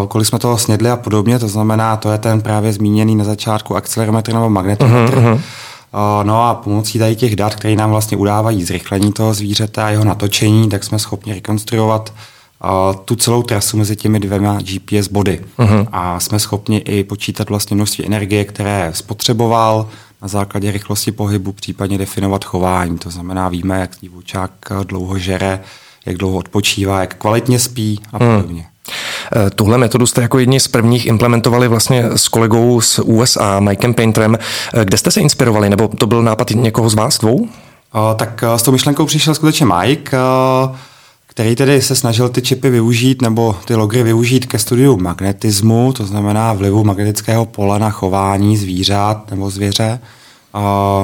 kolik 0.09 0.29
jsme 0.29 0.39
toho 0.39 0.59
snědli 0.59 0.91
a 0.91 0.97
podobně, 0.97 1.39
to 1.39 1.49
znamená, 1.49 1.97
to 1.97 2.13
je 2.13 2.19
ten 2.19 2.41
právě 2.41 2.73
zmíněný 2.73 3.17
na 3.17 3.25
začátku 3.25 3.77
akcelerometr 3.77 4.33
nebo 4.33 4.51
magnetometr. 4.51 5.19
Uh-huh. 5.19 5.41
No 6.23 6.49
a 6.49 6.55
pomocí 6.55 6.99
tady 6.99 7.17
těch 7.17 7.37
dat, 7.37 7.55
které 7.55 7.77
nám 7.77 7.91
vlastně 7.91 8.17
udávají 8.17 8.65
zrychlení 8.65 9.13
toho 9.13 9.35
zvířete 9.35 9.83
a 9.83 9.91
jeho 9.91 10.05
natočení, 10.05 10.69
tak 10.69 10.85
jsme 10.85 10.99
schopni 10.99 11.35
rekonstruovat 11.35 12.13
tu 13.05 13.17
celou 13.17 13.43
trasu 13.43 13.77
mezi 13.77 13.97
těmi 13.97 14.21
dvěma 14.21 14.59
GPS 14.61 15.09
body. 15.09 15.45
Uh-huh. 15.59 15.89
A 15.93 16.21
jsme 16.21 16.39
schopni 16.39 16.79
i 16.79 17.05
počítat 17.05 17.49
vlastně 17.49 17.75
množství 17.75 18.07
energie, 18.07 18.45
které 18.45 18.91
spotřeboval 18.95 19.89
na 20.23 20.29
základě 20.29 20.73
rychlosti 20.73 21.13
pohybu, 21.13 21.53
případně 21.53 21.99
definovat 21.99 22.45
chování. 22.45 22.99
To 22.99 23.11
znamená, 23.11 23.49
víme, 23.49 23.81
jak 23.81 23.91
divočák 24.01 24.51
dlouho 24.85 25.19
žere, 25.19 25.61
jak 26.07 26.17
dlouho 26.17 26.37
odpočívá, 26.37 27.01
jak 27.01 27.15
kvalitně 27.15 27.59
spí 27.59 28.01
a 28.13 28.19
podobně. 28.19 28.63
Uh-huh. 28.63 28.76
Eh, 29.37 29.51
tuhle 29.51 29.79
metodu 29.79 30.07
jste 30.07 30.23
jako 30.23 30.39
jedni 30.39 30.61
z 30.61 30.69
prvních 30.69 31.07
implementovali 31.07 31.69
vlastně 31.69 32.05
s 32.15 32.29
kolegou 32.29 32.81
z 32.81 32.99
USA, 32.99 33.61
Mikem 33.61 33.95
Painterem. 33.95 34.39
Eh, 34.75 34.85
kde 34.85 34.99
jste 34.99 35.11
se 35.11 35.21
inspirovali, 35.21 35.71
nebo 35.71 35.89
to 35.89 36.07
byl 36.07 36.23
nápad 36.23 36.51
někoho 36.51 36.91
z 36.91 36.95
vás 36.95 37.19
dvou? 37.19 37.49
Tak 38.17 38.45
eh, 38.55 38.59
s 38.59 38.63
tou 38.63 38.73
myšlenkou 38.73 39.07
přišel 39.07 39.35
skutečně 39.35 39.67
Mike, 39.67 40.17
který 41.27 41.57
tedy 41.57 41.83
se 41.83 41.97
snažil 41.97 42.29
ty 42.29 42.43
čipy 42.43 42.71
využít, 42.71 43.23
nebo 43.23 43.57
ty 43.65 43.75
logry 43.75 44.03
využít 44.03 44.47
ke 44.47 44.59
studiu 44.59 44.97
magnetismu, 44.97 45.93
to 45.93 46.07
znamená 46.07 46.53
vlivu 46.53 46.85
magnetického 46.85 47.47
pole 47.47 47.79
na 47.79 47.91
chování 47.91 48.57
zvířat 48.57 49.31
nebo 49.31 49.51
zvěře. 49.51 49.99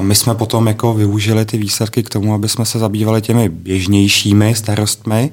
My 0.01 0.15
jsme 0.15 0.35
potom 0.35 0.67
jako 0.67 0.95
využili 0.95 1.45
ty 1.45 1.59
výsledky 1.59 2.03
k 2.03 2.09
tomu, 2.09 2.35
aby 2.35 2.49
jsme 2.49 2.65
se 2.65 2.79
zabývali 2.79 3.23
těmi 3.23 3.49
běžnějšími 3.49 4.55
starostmi, 4.55 5.31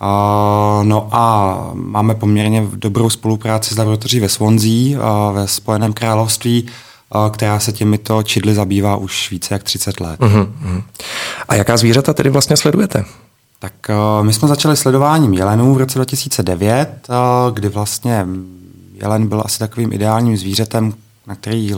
Uh, 0.00 0.84
no 0.84 1.08
a 1.12 1.70
máme 1.74 2.14
poměrně 2.14 2.66
dobrou 2.74 3.10
spolupráci 3.10 3.74
s 3.74 3.78
laboratoří 3.78 4.20
ve 4.20 4.28
Swansea 4.28 4.98
uh, 4.98 5.34
ve 5.36 5.48
Spojeném 5.48 5.92
království, 5.92 6.66
která 7.30 7.60
se 7.60 7.72
těmito 7.72 8.22
čidly 8.22 8.54
zabývá 8.54 8.96
už 8.96 9.30
více 9.30 9.54
jak 9.54 9.62
30 9.62 10.00
let. 10.00 10.20
Uh-huh. 10.20 10.82
A 11.48 11.54
jaká 11.54 11.76
zvířata 11.76 12.12
tedy 12.12 12.30
vlastně 12.30 12.56
sledujete? 12.56 13.04
Tak 13.58 13.72
my 14.22 14.32
jsme 14.32 14.48
začali 14.48 14.76
sledováním 14.76 15.34
jelenů 15.34 15.74
v 15.74 15.78
roce 15.78 15.98
2009, 15.98 17.08
kdy 17.52 17.68
vlastně 17.68 18.26
jelen 18.94 19.26
byl 19.26 19.42
asi 19.44 19.58
takovým 19.58 19.92
ideálním 19.92 20.36
zvířetem, 20.36 20.94
na 21.26 21.34
který 21.34 21.74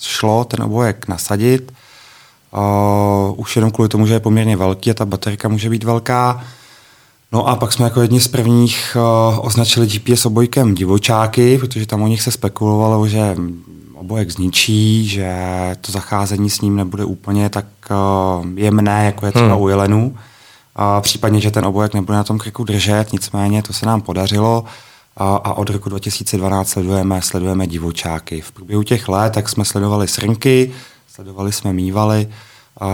šlo 0.00 0.44
ten 0.44 0.62
obojek 0.62 1.08
nasadit. 1.08 1.72
Uh, 2.52 3.40
už 3.40 3.56
jenom 3.56 3.70
kvůli 3.70 3.88
tomu, 3.88 4.06
že 4.06 4.14
je 4.14 4.20
poměrně 4.20 4.56
velký 4.56 4.90
a 4.90 4.94
ta 4.94 5.04
baterka 5.04 5.48
může 5.48 5.70
být 5.70 5.84
velká. 5.84 6.44
No 7.32 7.48
a 7.48 7.56
pak 7.56 7.72
jsme 7.72 7.84
jako 7.84 8.00
jedni 8.00 8.20
z 8.20 8.28
prvních 8.28 8.96
uh, 8.96 9.46
označili 9.46 9.86
GPS 9.86 10.26
obojkem 10.26 10.74
divočáky, 10.74 11.58
protože 11.58 11.86
tam 11.86 12.02
o 12.02 12.06
nich 12.06 12.22
se 12.22 12.30
spekulovalo, 12.30 13.08
že 13.08 13.36
obojek 13.94 14.30
zničí, 14.30 15.08
že 15.08 15.36
to 15.80 15.92
zacházení 15.92 16.50
s 16.50 16.60
ním 16.60 16.76
nebude 16.76 17.04
úplně 17.04 17.48
tak 17.48 17.66
uh, 17.90 18.46
jemné, 18.58 19.04
jako 19.04 19.26
je 19.26 19.32
třeba 19.32 19.54
hmm. 19.54 19.62
u 19.62 19.68
jelenů. 19.68 20.16
A 20.76 21.00
případně, 21.00 21.40
že 21.40 21.50
ten 21.50 21.64
obojek 21.64 21.94
nebude 21.94 22.16
na 22.18 22.24
tom 22.24 22.38
kriku 22.38 22.64
držet, 22.64 23.12
nicméně 23.12 23.62
to 23.62 23.72
se 23.72 23.86
nám 23.86 24.00
podařilo 24.00 24.64
a, 25.16 25.36
a 25.36 25.54
od 25.54 25.70
roku 25.70 25.88
2012 25.88 26.68
sledujeme, 26.68 27.22
sledujeme 27.22 27.66
divočáky. 27.66 28.40
V 28.40 28.52
průběhu 28.52 28.82
těch 28.82 29.08
let 29.08 29.32
tak 29.32 29.48
jsme 29.48 29.64
sledovali 29.64 30.08
srnky, 30.08 30.72
sledovali 31.14 31.52
jsme 31.52 31.72
mývaly 31.72 32.28
a, 32.80 32.88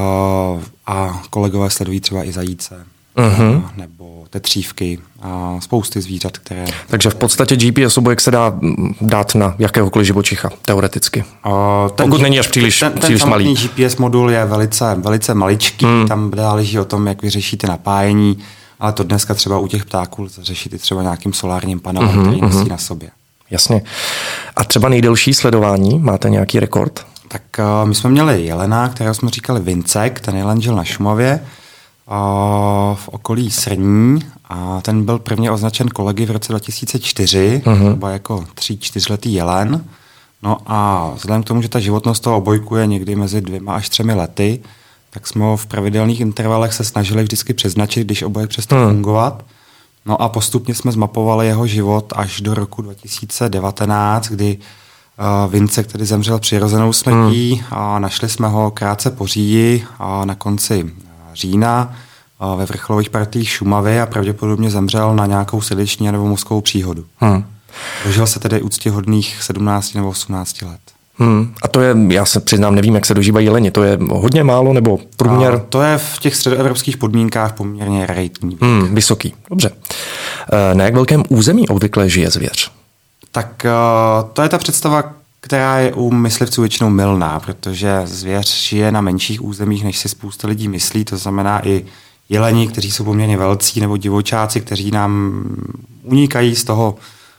a 0.87 1.23
kolegové 1.30 1.71
sledují 1.71 2.00
třeba 2.00 2.25
i 2.25 2.33
zajíce 2.33 2.87
uh-huh. 3.17 3.62
nebo 3.77 4.25
tetřívky 4.31 4.99
a 5.23 5.57
spousty 5.61 6.00
zvířat, 6.00 6.38
které... 6.38 6.65
Takže 6.87 7.11
v 7.11 7.15
podstatě 7.15 7.57
GPS 7.57 7.99
obojek 7.99 8.21
se 8.21 8.31
dá 8.31 8.59
dát 9.00 9.35
na 9.35 9.55
jakéhokoliv 9.59 10.07
živočicha, 10.07 10.50
teoreticky. 10.65 11.25
Uh, 11.47 11.53
ten, 11.95 12.07
Pokud 12.07 12.23
není 12.23 12.38
až 12.38 12.49
příliš, 12.49 12.81
ten, 12.81 12.93
ten 12.93 13.00
příliš 13.00 13.25
malý. 13.25 13.55
GPS 13.55 13.97
modul 13.97 14.31
je 14.31 14.45
velice, 14.45 14.95
velice 14.99 15.35
maličký, 15.35 15.87
hmm. 15.87 16.09
tam 16.09 16.33
záleží 16.37 16.79
o 16.79 16.85
tom, 16.85 17.07
jak 17.07 17.23
vyřešíte 17.23 17.67
napájení, 17.67 18.38
ale 18.81 18.93
to 18.93 19.03
dneska 19.03 19.35
třeba 19.35 19.59
u 19.59 19.69
těch 19.69 19.85
ptáků 19.85 20.23
lze 20.23 20.45
řešit 20.45 20.73
i 20.73 20.79
třeba 20.79 21.03
nějakým 21.03 21.33
solárním 21.33 21.81
panelem, 21.81 22.11
uh-huh, 22.11 22.23
který 22.23 22.41
nosí 22.41 22.57
uh-huh. 22.57 22.69
na 22.69 22.79
sobě. 22.79 23.11
Jasně. 23.50 23.83
A 24.57 24.65
třeba 24.65 24.88
nejdelší 24.88 25.35
sledování, 25.35 25.99
máte 25.99 26.31
nějaký 26.31 26.61
rekord? 26.61 27.07
Tak 27.29 27.43
uh, 27.59 27.88
my 27.88 27.95
jsme 27.95 28.11
měli 28.11 28.45
jelena, 28.45 28.88
kterého 28.88 29.15
jsme 29.15 29.31
říkali 29.31 29.61
Vincek, 29.61 30.21
ten 30.21 30.37
jelen 30.37 30.62
žil 30.62 30.75
na 30.75 30.85
Šumově 30.85 31.41
v 32.95 33.09
okolí 33.09 33.50
Srní 33.50 34.19
a 34.45 34.81
ten 34.81 35.05
byl 35.05 35.19
prvně 35.19 35.50
označen 35.50 35.88
kolegy 35.88 36.27
v 36.27 36.31
roce 36.31 36.53
2004, 36.53 37.62
uh-huh. 37.65 37.88
třeba 37.88 38.11
jako 38.11 38.45
tří, 38.55 38.79
čtyřletý 38.79 39.35
jelen. 39.35 39.85
No 40.43 40.57
a 40.67 41.11
vzhledem 41.15 41.43
k 41.43 41.47
tomu, 41.47 41.62
že 41.62 41.69
ta 41.69 41.81
životnost 41.81 42.23
toho 42.23 42.37
obojku 42.37 42.77
je 42.77 42.87
někdy 42.87 43.17
mezi 43.17 43.41
dvěma 43.41 43.75
až 43.75 43.88
třemi 43.88 44.15
lety, 44.15 44.61
tak 45.11 45.27
jsme 45.27 45.45
ho 45.45 45.57
v 45.57 45.67
pravidelných 45.67 46.21
intervalech 46.21 46.73
se 46.73 46.85
snažili 46.85 47.23
vždycky 47.23 47.55
přeznačit, 47.55 48.05
když 48.05 48.23
obojek 48.23 48.50
přestal 48.50 48.79
hmm. 48.79 48.91
fungovat. 48.91 49.45
No 50.07 50.23
a 50.23 50.29
postupně 50.29 50.75
jsme 50.75 50.93
zmapovali 50.93 51.47
jeho 51.47 51.67
život 51.67 52.12
až 52.17 52.41
do 52.41 52.55
roku 52.55 52.83
2019, 52.83 54.29
kdy 54.29 54.59
uh, 54.59 55.53
Vince, 55.53 55.83
který 55.83 56.05
zemřel 56.05 56.38
přirozenou 56.38 56.93
smrtí, 56.93 57.55
hmm. 57.55 57.65
a 57.71 57.99
našli 57.99 58.29
jsme 58.29 58.49
ho 58.49 58.71
krátce 58.71 59.11
po 59.11 59.27
říji 59.27 59.85
a 59.99 60.25
na 60.25 60.35
konci 60.35 60.91
října 61.38 61.95
ve 62.57 62.66
vrcholových 62.66 63.11
partiích 63.11 63.49
Šumavy 63.49 64.00
a 64.00 64.07
pravděpodobně 64.07 64.71
zemřel 64.71 65.16
na 65.16 65.26
nějakou 65.26 65.61
srdeční 65.61 66.12
nebo 66.12 66.26
mozkovou 66.26 66.61
příhodu. 66.61 67.04
Hmm. 67.16 67.45
Dožil 68.04 68.26
se 68.26 68.40
tedy 68.40 68.62
úctěhodných 68.62 69.42
17 69.42 69.95
nebo 69.95 70.09
18 70.09 70.62
let. 70.62 70.80
Hmm. 71.18 71.54
A 71.62 71.68
to 71.68 71.80
je, 71.80 71.97
já 72.09 72.25
se 72.25 72.40
přiznám, 72.40 72.75
nevím, 72.75 72.95
jak 72.95 73.07
se 73.07 73.14
dožívají 73.14 73.47
jeleni. 73.47 73.71
To 73.71 73.83
je 73.83 73.99
hodně 74.11 74.45
málo 74.45 74.73
nebo 74.73 74.99
průměr? 75.16 75.54
A 75.54 75.59
to 75.59 75.83
je 75.83 75.99
v 75.99 76.18
těch 76.18 76.37
středoevropských 76.37 76.97
podmínkách 76.97 77.52
poměrně 77.52 78.07
raritní. 78.07 78.59
Hmm, 78.61 78.95
vysoký, 78.95 79.35
dobře. 79.50 79.71
Eh, 80.52 80.75
na 80.75 80.85
jak 80.85 80.95
velkém 80.95 81.23
území 81.28 81.68
obvykle 81.68 82.09
žije 82.09 82.30
zvěř? 82.30 82.71
Tak 83.33 83.64
eh, 83.64 83.71
to 84.33 84.42
je 84.42 84.49
ta 84.49 84.59
představa, 84.59 85.12
která 85.49 85.78
je 85.78 85.93
u 85.93 86.11
myslivců 86.11 86.61
většinou 86.61 86.90
milná, 86.90 87.40
protože 87.40 88.02
zvěř 88.05 88.69
žije 88.69 88.93
na 88.93 89.00
menších 89.00 89.45
územích, 89.45 89.85
než 89.85 89.99
si 89.99 90.09
spousta 90.09 90.49
lidí 90.49 90.69
myslí. 90.69 91.05
To 91.05 91.17
znamená 91.17 91.67
i 91.67 91.85
jeleni, 92.28 92.69
kteří 92.69 92.90
jsou 92.90 93.05
poměrně 93.05 93.37
velcí, 93.37 93.81
nebo 93.81 93.97
divočáci, 93.97 94.61
kteří 94.61 94.90
nám 94.90 95.43
unikají 96.02 96.57
z 96.57 96.64
toho, 96.64 96.95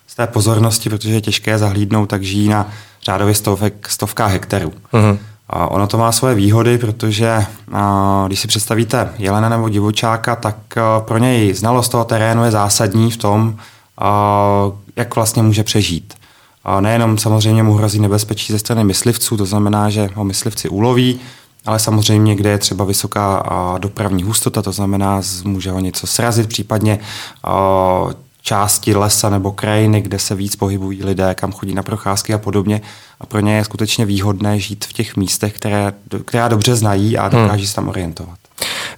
z 0.08 0.16
té 0.16 0.28
pozornosti, 0.28 0.90
protože 0.90 1.14
je 1.14 1.22
těžké 1.22 1.58
zahlídnout, 1.58 2.10
tak 2.10 2.24
žijí 2.24 2.48
na 2.48 2.70
řádově 3.04 3.34
stovek, 3.34 3.90
stovka 3.90 4.26
hektarů. 4.26 4.74
Uh-huh. 4.94 5.18
A 5.50 5.68
ono 5.68 5.88
to 5.88 5.98
má 5.98 6.12
svoje 6.12 6.36
výhody, 6.36 6.78
protože 6.78 7.46
a, 7.72 8.24
když 8.28 8.40
si 8.40 8.48
představíte 8.48 9.14
jelena 9.18 9.50
nebo 9.50 9.70
divočáka, 9.70 10.36
tak 10.36 10.78
a, 10.78 11.00
pro 11.00 11.18
něj 11.18 11.54
znalost 11.54 11.90
toho 11.90 12.06
terénu 12.06 12.44
je 12.44 12.52
zásadní 12.52 13.12
v 13.12 13.18
tom, 13.18 13.56
a, 13.98 14.72
jak 14.96 15.16
vlastně 15.16 15.44
může 15.44 15.64
přežít. 15.64 16.19
A 16.70 16.82
nejenom 16.82 17.18
samozřejmě 17.18 17.64
mu 17.64 17.74
hrozí 17.74 18.00
nebezpečí 18.00 18.54
ze 18.54 18.60
strany 18.60 18.84
myslivců, 18.84 19.38
to 19.38 19.46
znamená, 19.46 19.90
že 19.90 20.10
ho 20.16 20.24
myslivci 20.24 20.70
uloví, 20.70 21.20
ale 21.66 21.80
samozřejmě, 21.80 22.36
kde 22.36 22.50
je 22.50 22.58
třeba 22.58 22.86
vysoká 22.86 23.44
dopravní 23.78 24.24
hustota, 24.24 24.62
to 24.62 24.72
znamená, 24.72 25.22
může 25.44 25.72
ho 25.72 25.80
něco 25.80 26.08
srazit, 26.08 26.50
případně 26.50 27.00
části 28.42 28.96
lesa 28.96 29.30
nebo 29.30 29.52
krajiny, 29.52 30.02
kde 30.02 30.20
se 30.20 30.36
víc 30.36 30.56
pohybují 30.56 31.04
lidé, 31.04 31.36
kam 31.36 31.52
chodí 31.52 31.76
na 31.76 31.84
procházky 31.84 32.34
a 32.34 32.38
podobně. 32.38 32.82
A 33.22 33.26
pro 33.26 33.40
ně 33.40 33.56
je 33.56 33.64
skutečně 33.64 34.06
výhodné 34.06 34.60
žít 34.60 34.86
v 34.86 34.94
těch 34.94 35.16
místech, 35.16 35.54
které, 35.54 35.94
která 36.26 36.48
dobře 36.48 36.76
znají 36.76 37.18
a 37.18 37.30
dokáží 37.30 37.64
hmm. 37.64 37.68
se 37.68 37.76
tam 37.76 37.90
orientovat. 37.90 38.40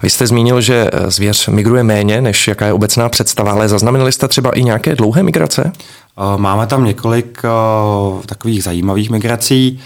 Vy 0.02 0.10
jste 0.10 0.26
zmínil, 0.26 0.60
že 0.60 0.90
zvěř 1.08 1.48
migruje 1.48 1.82
méně, 1.82 2.20
než 2.20 2.48
jaká 2.48 2.66
je 2.66 2.72
obecná 2.72 3.08
představa, 3.08 3.52
ale 3.52 3.68
zaznamenali 3.68 4.12
jste 4.12 4.28
třeba 4.28 4.50
i 4.50 4.64
nějaké 4.64 4.94
dlouhé 4.94 5.22
migrace? 5.22 5.72
Eh, 6.18 6.38
máme 6.38 6.66
tam 6.66 6.84
několik 6.84 7.42
uh, 7.44 8.22
takových 8.22 8.64
zajímavých 8.64 9.10
migrací. 9.10 9.80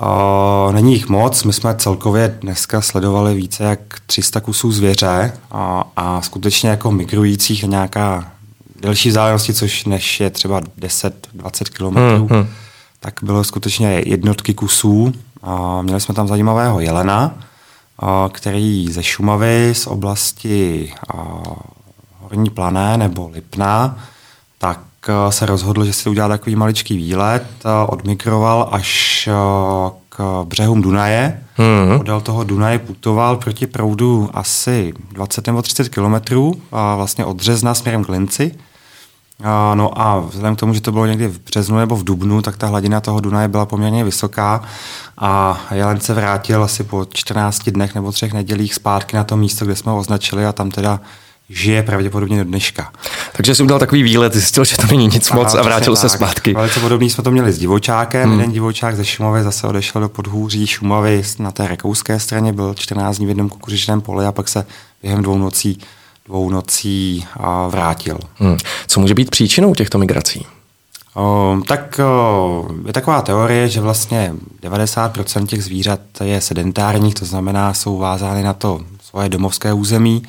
Uh, 0.00 0.72
není 0.72 0.92
jich 0.92 1.08
moc, 1.08 1.44
my 1.44 1.52
jsme 1.52 1.74
celkově 1.74 2.38
dneska 2.40 2.80
sledovali 2.80 3.34
více 3.34 3.64
jak 3.64 3.80
300 4.06 4.40
kusů 4.40 4.72
zvěře 4.72 5.32
a, 5.50 5.84
a 5.96 6.22
skutečně 6.22 6.70
jako 6.70 6.90
migrujících 6.90 7.62
nějaká 7.62 8.32
delší 8.80 9.08
vzdálenosti, 9.08 9.54
což 9.54 9.84
než 9.84 10.20
je 10.20 10.30
třeba 10.30 10.60
10-20 10.60 11.12
kilometrů, 11.76 12.26
hmm, 12.26 12.38
hmm. 12.38 12.48
tak 13.00 13.14
bylo 13.22 13.44
skutečně 13.44 14.02
jednotky 14.06 14.54
kusů. 14.54 15.12
A 15.42 15.82
měli 15.82 16.00
jsme 16.00 16.14
tam 16.14 16.28
zajímavého 16.28 16.80
jelena, 16.80 17.34
a 17.98 18.28
který 18.32 18.92
ze 18.92 19.02
Šumavy 19.02 19.72
z 19.74 19.86
oblasti 19.86 20.92
a, 21.14 21.42
Horní 22.20 22.50
Plané 22.50 22.96
nebo 22.96 23.30
Lipna, 23.34 23.98
tak 24.58 24.80
se 25.30 25.46
rozhodl, 25.46 25.84
že 25.84 25.92
si 25.92 26.08
udělá 26.08 26.28
takový 26.28 26.56
maličký 26.56 26.96
výlet, 26.96 27.44
odmigroval 27.86 28.68
až 28.72 29.28
k 30.08 30.44
břehům 30.44 30.82
Dunaje. 30.82 31.40
Hmm. 31.54 31.98
Podél 31.98 32.20
toho 32.20 32.44
Dunaje 32.44 32.78
putoval 32.78 33.36
proti 33.36 33.66
proudu 33.66 34.30
asi 34.34 34.92
20 35.12 35.46
nebo 35.46 35.62
30 35.62 35.88
kilometrů 35.88 36.62
a 36.72 36.96
vlastně 36.96 37.24
od 37.24 37.36
Března 37.36 37.74
směrem 37.74 38.04
k 38.04 38.08
Linci. 38.08 38.54
No 39.74 40.00
a 40.00 40.20
vzhledem 40.20 40.56
k 40.56 40.58
tomu, 40.58 40.74
že 40.74 40.80
to 40.80 40.92
bylo 40.92 41.06
někdy 41.06 41.26
v 41.28 41.40
březnu 41.40 41.78
nebo 41.78 41.96
v 41.96 42.04
dubnu, 42.04 42.42
tak 42.42 42.56
ta 42.56 42.66
hladina 42.66 43.00
toho 43.00 43.20
Dunaje 43.20 43.48
byla 43.48 43.66
poměrně 43.66 44.04
vysoká 44.04 44.62
a 45.18 45.60
Jelen 45.70 46.00
se 46.00 46.14
vrátil 46.14 46.64
asi 46.64 46.84
po 46.84 47.06
14 47.12 47.70
dnech 47.70 47.94
nebo 47.94 48.12
třech 48.12 48.32
nedělích 48.32 48.74
zpátky 48.74 49.16
na 49.16 49.24
to 49.24 49.36
místo, 49.36 49.64
kde 49.64 49.76
jsme 49.76 49.92
ho 49.92 49.98
označili 49.98 50.46
a 50.46 50.52
tam 50.52 50.70
teda 50.70 51.00
žije 51.50 51.82
pravděpodobně 51.82 52.38
do 52.38 52.44
dneška. 52.44 52.92
Takže 53.32 53.54
si 53.54 53.62
udělal 53.62 53.80
takový 53.80 54.02
výlet, 54.02 54.34
zjistil, 54.34 54.64
že 54.64 54.76
to 54.76 54.86
není 54.86 55.06
nic 55.06 55.30
moc 55.30 55.54
a 55.54 55.62
vrátil 55.62 55.96
se 55.96 56.08
tak. 56.08 56.10
zpátky. 56.10 56.54
Velice 56.54 56.80
podobný 56.80 57.10
jsme 57.10 57.24
to 57.24 57.30
měli 57.30 57.52
s 57.52 57.58
divočákem. 57.58 58.28
Hmm. 58.30 58.38
Jeden 58.38 58.52
divočák 58.52 58.96
ze 58.96 59.04
Šumavy 59.04 59.42
zase 59.42 59.66
odešel 59.66 60.00
do 60.00 60.08
podhůří 60.08 60.66
Šumavy 60.66 61.22
na 61.38 61.50
té 61.50 61.68
rakouské 61.68 62.20
straně, 62.20 62.52
byl 62.52 62.74
14 62.74 63.16
dní 63.16 63.26
v 63.26 63.28
jednom 63.28 63.48
kukuřičném 63.48 64.00
poli 64.00 64.26
a 64.26 64.32
pak 64.32 64.48
se 64.48 64.66
během 65.02 65.22
dvou 65.22 65.38
nocí 65.38 65.78
dvou 66.26 66.50
nocí 66.50 67.26
a 67.36 67.68
vrátil. 67.68 68.18
Hmm. 68.36 68.56
Co 68.86 69.00
může 69.00 69.14
být 69.14 69.30
příčinou 69.30 69.74
těchto 69.74 69.98
migrací? 69.98 70.46
O, 71.14 71.58
tak 71.68 72.00
o, 72.04 72.68
je 72.86 72.92
taková 72.92 73.22
teorie, 73.22 73.68
že 73.68 73.80
vlastně 73.80 74.32
90% 74.62 75.46
těch 75.46 75.64
zvířat 75.64 76.00
je 76.24 76.40
sedentárních, 76.40 77.14
to 77.14 77.24
znamená, 77.24 77.74
jsou 77.74 77.98
vázány 77.98 78.42
na 78.42 78.52
to 78.52 78.80
svoje 79.02 79.28
domovské 79.28 79.72
území 79.72 80.22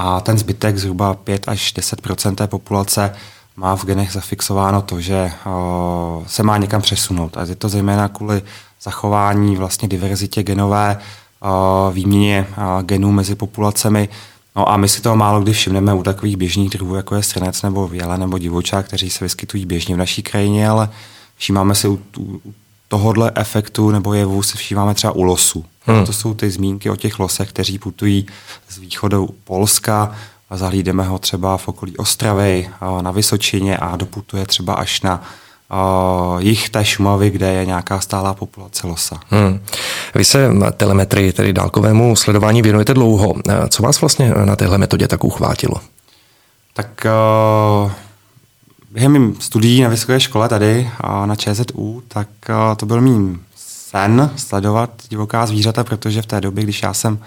a 0.00 0.20
ten 0.20 0.38
zbytek, 0.38 0.78
zhruba 0.78 1.14
5 1.14 1.48
až 1.48 1.72
10 1.72 2.00
té 2.34 2.46
populace, 2.46 3.14
má 3.56 3.76
v 3.76 3.84
genech 3.84 4.12
zafixováno 4.12 4.82
to, 4.82 5.00
že 5.00 5.32
o, 5.46 6.24
se 6.26 6.42
má 6.42 6.56
někam 6.56 6.82
přesunout. 6.82 7.36
A 7.36 7.44
je 7.44 7.54
to 7.54 7.68
zejména 7.68 8.08
kvůli 8.08 8.42
zachování 8.82 9.56
vlastně 9.56 9.88
diverzitě 9.88 10.42
genové, 10.42 10.98
o, 11.40 11.90
výměně 11.94 12.46
o, 12.56 12.82
genů 12.82 13.12
mezi 13.12 13.34
populacemi, 13.34 14.08
No 14.56 14.68
a 14.68 14.76
my 14.76 14.88
si 14.88 15.02
toho 15.02 15.16
málo 15.16 15.40
kdy 15.40 15.52
všimneme 15.52 15.94
u 15.94 16.02
takových 16.02 16.36
běžných 16.36 16.70
druhů, 16.70 16.94
jako 16.94 17.14
je 17.14 17.22
srnec 17.22 17.62
nebo 17.62 17.88
věle 17.88 18.18
nebo 18.18 18.38
divočák, 18.38 18.86
kteří 18.86 19.10
se 19.10 19.24
vyskytují 19.24 19.66
běžně 19.66 19.94
v 19.94 19.98
naší 19.98 20.22
krajině, 20.22 20.68
ale 20.68 20.88
všímáme 21.36 21.74
si 21.74 21.88
u, 21.88 22.00
u 22.18 22.40
tohodle 22.88 23.32
efektu 23.34 23.90
nebo 23.90 24.14
jevu 24.14 24.42
se 24.42 24.58
všímáme 24.58 24.94
třeba 24.94 25.12
u 25.12 25.22
losů. 25.22 25.64
Hmm. 25.86 26.06
To 26.06 26.12
jsou 26.12 26.34
ty 26.34 26.50
zmínky 26.50 26.90
o 26.90 26.96
těch 26.96 27.18
losech, 27.18 27.48
kteří 27.48 27.78
putují 27.78 28.26
z 28.68 28.78
východu 28.78 29.28
Polska, 29.44 30.12
a 30.50 30.56
zahlídeme 30.56 31.04
ho 31.04 31.18
třeba 31.18 31.56
v 31.56 31.68
okolí 31.68 31.96
Ostravy, 31.96 32.70
na 33.00 33.10
Vysočině 33.10 33.76
a 33.76 33.96
doputuje 33.96 34.46
třeba 34.46 34.74
až 34.74 35.00
na 35.00 35.22
uh, 35.22 36.42
jich 36.42 36.70
té 36.70 36.84
Šumavy, 36.84 37.30
kde 37.30 37.52
je 37.52 37.66
nějaká 37.66 38.00
stálá 38.00 38.34
populace 38.34 38.86
losa. 38.86 39.20
Hmm. 39.30 39.60
Vy 40.14 40.24
se 40.24 40.50
telemetrii, 40.76 41.32
tedy 41.32 41.52
dálkovému 41.52 42.16
sledování, 42.16 42.62
věnujete 42.62 42.94
dlouho. 42.94 43.34
Co 43.68 43.82
vás 43.82 44.00
vlastně 44.00 44.34
na 44.44 44.56
téhle 44.56 44.78
metodě 44.78 45.08
tak 45.08 45.24
uchvátilo? 45.24 45.74
Tak 46.74 47.06
uh, 47.84 47.90
během 48.90 49.12
mým 49.12 49.40
studií 49.40 49.82
na 49.82 49.88
vysoké 49.88 50.20
škole 50.20 50.48
tady 50.48 50.90
uh, 51.04 51.26
na 51.26 51.36
ČZU, 51.36 52.02
tak 52.08 52.28
uh, 52.48 52.76
to 52.76 52.86
byl 52.86 53.00
mým 53.00 53.42
sen 53.56 54.30
sledovat 54.36 54.90
divoká 55.08 55.46
zvířata, 55.46 55.84
protože 55.84 56.22
v 56.22 56.26
té 56.26 56.40
době, 56.40 56.64
když 56.64 56.82
já 56.82 56.94
jsem 56.94 57.18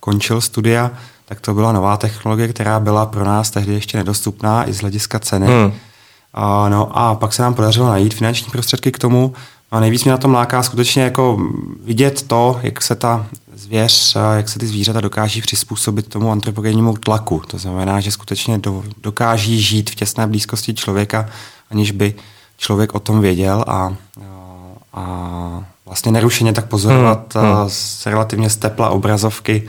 končil 0.00 0.40
studia, 0.40 0.90
tak 1.24 1.40
to 1.40 1.54
byla 1.54 1.72
nová 1.72 1.96
technologie, 1.96 2.48
která 2.48 2.80
byla 2.80 3.06
pro 3.06 3.24
nás 3.24 3.50
tehdy 3.50 3.74
ještě 3.74 3.98
nedostupná 3.98 4.68
i 4.68 4.72
z 4.72 4.80
hlediska 4.80 5.18
ceny. 5.18 5.46
Hmm. 5.46 5.72
A, 6.34 6.68
no 6.68 6.98
a 6.98 7.14
pak 7.14 7.32
se 7.32 7.42
nám 7.42 7.54
podařilo 7.54 7.88
najít 7.88 8.14
finanční 8.14 8.50
prostředky 8.50 8.92
k 8.92 8.98
tomu. 8.98 9.34
A 9.70 9.80
nejvíc 9.80 10.04
mě 10.04 10.12
na 10.12 10.18
tom 10.18 10.34
láká 10.34 10.62
skutečně 10.62 11.02
jako 11.02 11.38
vidět 11.84 12.22
to, 12.22 12.60
jak 12.62 12.82
se 12.82 12.94
ta 12.94 13.26
zvěř, 13.54 14.16
jak 14.36 14.48
se 14.48 14.58
ty 14.58 14.66
zvířata 14.66 15.00
dokáží 15.00 15.40
přizpůsobit 15.40 16.08
tomu 16.08 16.32
antropogennímu 16.32 16.96
tlaku. 16.96 17.42
To 17.46 17.58
znamená, 17.58 18.00
že 18.00 18.10
skutečně 18.10 18.58
do, 18.58 18.84
dokáží 19.02 19.62
žít 19.62 19.90
v 19.90 19.94
těsné 19.94 20.26
blízkosti 20.26 20.74
člověka, 20.74 21.28
aniž 21.70 21.90
by 21.90 22.14
člověk 22.56 22.94
o 22.94 23.00
tom 23.00 23.20
věděl 23.20 23.64
a, 23.66 23.96
a 24.92 25.64
vlastně 25.86 26.12
nerušeně 26.12 26.52
tak 26.52 26.66
pozorovat 26.66 27.34
hmm, 27.34 27.44
hmm. 27.44 27.68
z 27.68 28.06
relativně 28.06 28.50
z 28.50 28.56
tepla 28.56 28.90
obrazovky 28.90 29.68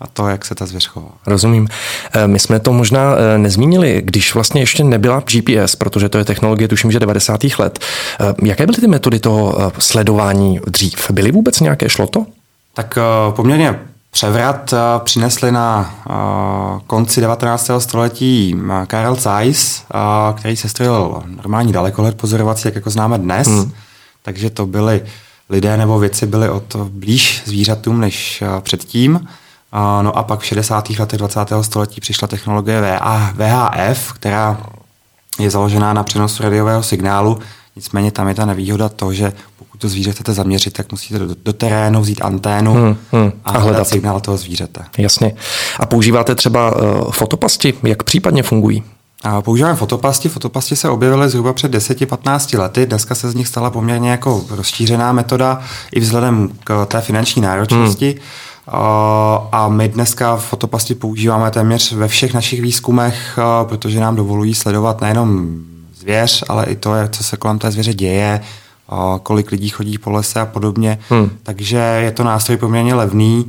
a 0.00 0.06
to, 0.06 0.28
jak 0.28 0.44
se 0.44 0.54
ta 0.54 0.66
zvěř 0.66 0.86
chová. 0.86 1.08
Rozumím. 1.26 1.68
Eh, 2.12 2.28
my 2.28 2.38
jsme 2.38 2.60
to 2.60 2.72
možná 2.72 3.14
eh, 3.14 3.38
nezmínili, 3.38 4.02
když 4.04 4.34
vlastně 4.34 4.62
ještě 4.62 4.84
nebyla 4.84 5.22
GPS, 5.32 5.76
protože 5.76 6.08
to 6.08 6.18
je 6.18 6.24
technologie, 6.24 6.68
tuším, 6.68 6.92
že 6.92 7.00
90. 7.00 7.40
let. 7.58 7.78
Eh, 8.20 8.34
jaké 8.42 8.66
byly 8.66 8.78
ty 8.78 8.86
metody 8.86 9.18
toho 9.18 9.72
sledování 9.78 10.60
dřív? 10.66 11.10
Byly 11.10 11.32
vůbec 11.32 11.60
nějaké, 11.60 11.88
šlo 11.88 12.06
to? 12.06 12.26
Tak 12.74 12.98
poměrně 13.30 13.78
převrat 14.10 14.74
přinesli 15.04 15.52
na 15.52 15.94
konci 16.86 17.20
19. 17.20 17.70
století 17.78 18.56
Karel 18.86 19.14
Zeiss, 19.14 19.82
který 20.34 20.56
se 20.56 20.68
strojil 20.68 21.22
normální 21.26 21.72
dalekohled 21.72 22.16
pozorovací, 22.16 22.68
jak 22.68 22.74
jako 22.74 22.90
známe 22.90 23.18
dnes. 23.18 23.48
Hmm. 23.48 23.72
Takže 24.22 24.50
to 24.50 24.66
byly 24.66 25.02
lidé 25.50 25.76
nebo 25.76 25.98
věci 25.98 26.26
byly 26.26 26.48
o 26.48 26.60
to 26.60 26.88
blíž 26.92 27.42
zvířatům 27.46 28.00
než 28.00 28.42
předtím. 28.60 29.28
No 30.02 30.18
a 30.18 30.22
pak 30.22 30.40
v 30.40 30.44
60. 30.44 30.90
letech 30.90 31.18
20. 31.18 31.40
století 31.62 32.00
přišla 32.00 32.28
technologie 32.28 33.00
VHF, 33.34 34.12
která 34.12 34.60
je 35.38 35.50
založená 35.50 35.92
na 35.92 36.02
přenosu 36.02 36.42
radiového 36.42 36.82
signálu, 36.82 37.38
nicméně 37.76 38.10
tam 38.10 38.28
je 38.28 38.34
ta 38.34 38.46
nevýhoda 38.46 38.88
to, 38.88 39.12
že 39.12 39.32
pokud 39.58 39.80
to 39.80 39.88
zvíře 39.88 40.12
chcete 40.12 40.32
zaměřit, 40.32 40.72
tak 40.72 40.92
musíte 40.92 41.18
do, 41.18 41.34
do 41.44 41.52
terénu 41.52 42.00
vzít 42.00 42.22
anténu 42.22 42.74
hmm, 42.74 42.96
hmm, 43.12 43.32
a, 43.44 43.50
a 43.50 43.58
hledat 43.58 43.88
signál 43.88 44.20
toho 44.20 44.36
zvířete. 44.36 44.84
Jasně. 44.98 45.32
A 45.80 45.86
používáte 45.86 46.34
třeba 46.34 46.76
uh, 46.76 47.10
fotopasti? 47.10 47.74
Jak 47.82 48.02
případně 48.02 48.42
fungují? 48.42 48.82
A 49.24 49.42
používáme 49.42 49.76
fotopasti. 49.76 50.28
Fotopasti 50.28 50.76
se 50.76 50.88
objevily 50.88 51.28
zhruba 51.28 51.52
před 51.52 51.74
10-15 51.74 52.58
lety. 52.58 52.86
Dneska 52.86 53.14
se 53.14 53.30
z 53.30 53.34
nich 53.34 53.48
stala 53.48 53.70
poměrně 53.70 54.10
jako 54.10 54.44
rozšířená 54.50 55.12
metoda 55.12 55.60
i 55.92 56.00
vzhledem 56.00 56.48
k 56.64 56.86
té 56.86 57.00
finanční 57.00 57.42
náročnosti. 57.42 58.10
Hmm. 58.10 58.20
A 59.52 59.68
my 59.68 59.88
dneska 59.88 60.36
fotopasti 60.36 60.94
používáme 60.94 61.50
téměř 61.50 61.92
ve 61.92 62.08
všech 62.08 62.34
našich 62.34 62.62
výzkumech, 62.62 63.38
protože 63.64 64.00
nám 64.00 64.16
dovolují 64.16 64.54
sledovat 64.54 65.00
nejenom 65.00 65.56
zvěř, 65.94 66.44
ale 66.48 66.66
i 66.66 66.76
to, 66.76 66.90
co 67.10 67.24
se 67.24 67.36
kolem 67.36 67.58
té 67.58 67.70
zvěře 67.70 67.94
děje, 67.94 68.40
kolik 69.22 69.50
lidí 69.50 69.68
chodí 69.68 69.98
po 69.98 70.10
lese 70.10 70.40
a 70.40 70.46
podobně. 70.46 70.98
Hmm. 71.08 71.30
Takže 71.42 71.76
je 71.76 72.10
to 72.10 72.24
nástroj 72.24 72.56
poměrně 72.56 72.94
levný 72.94 73.46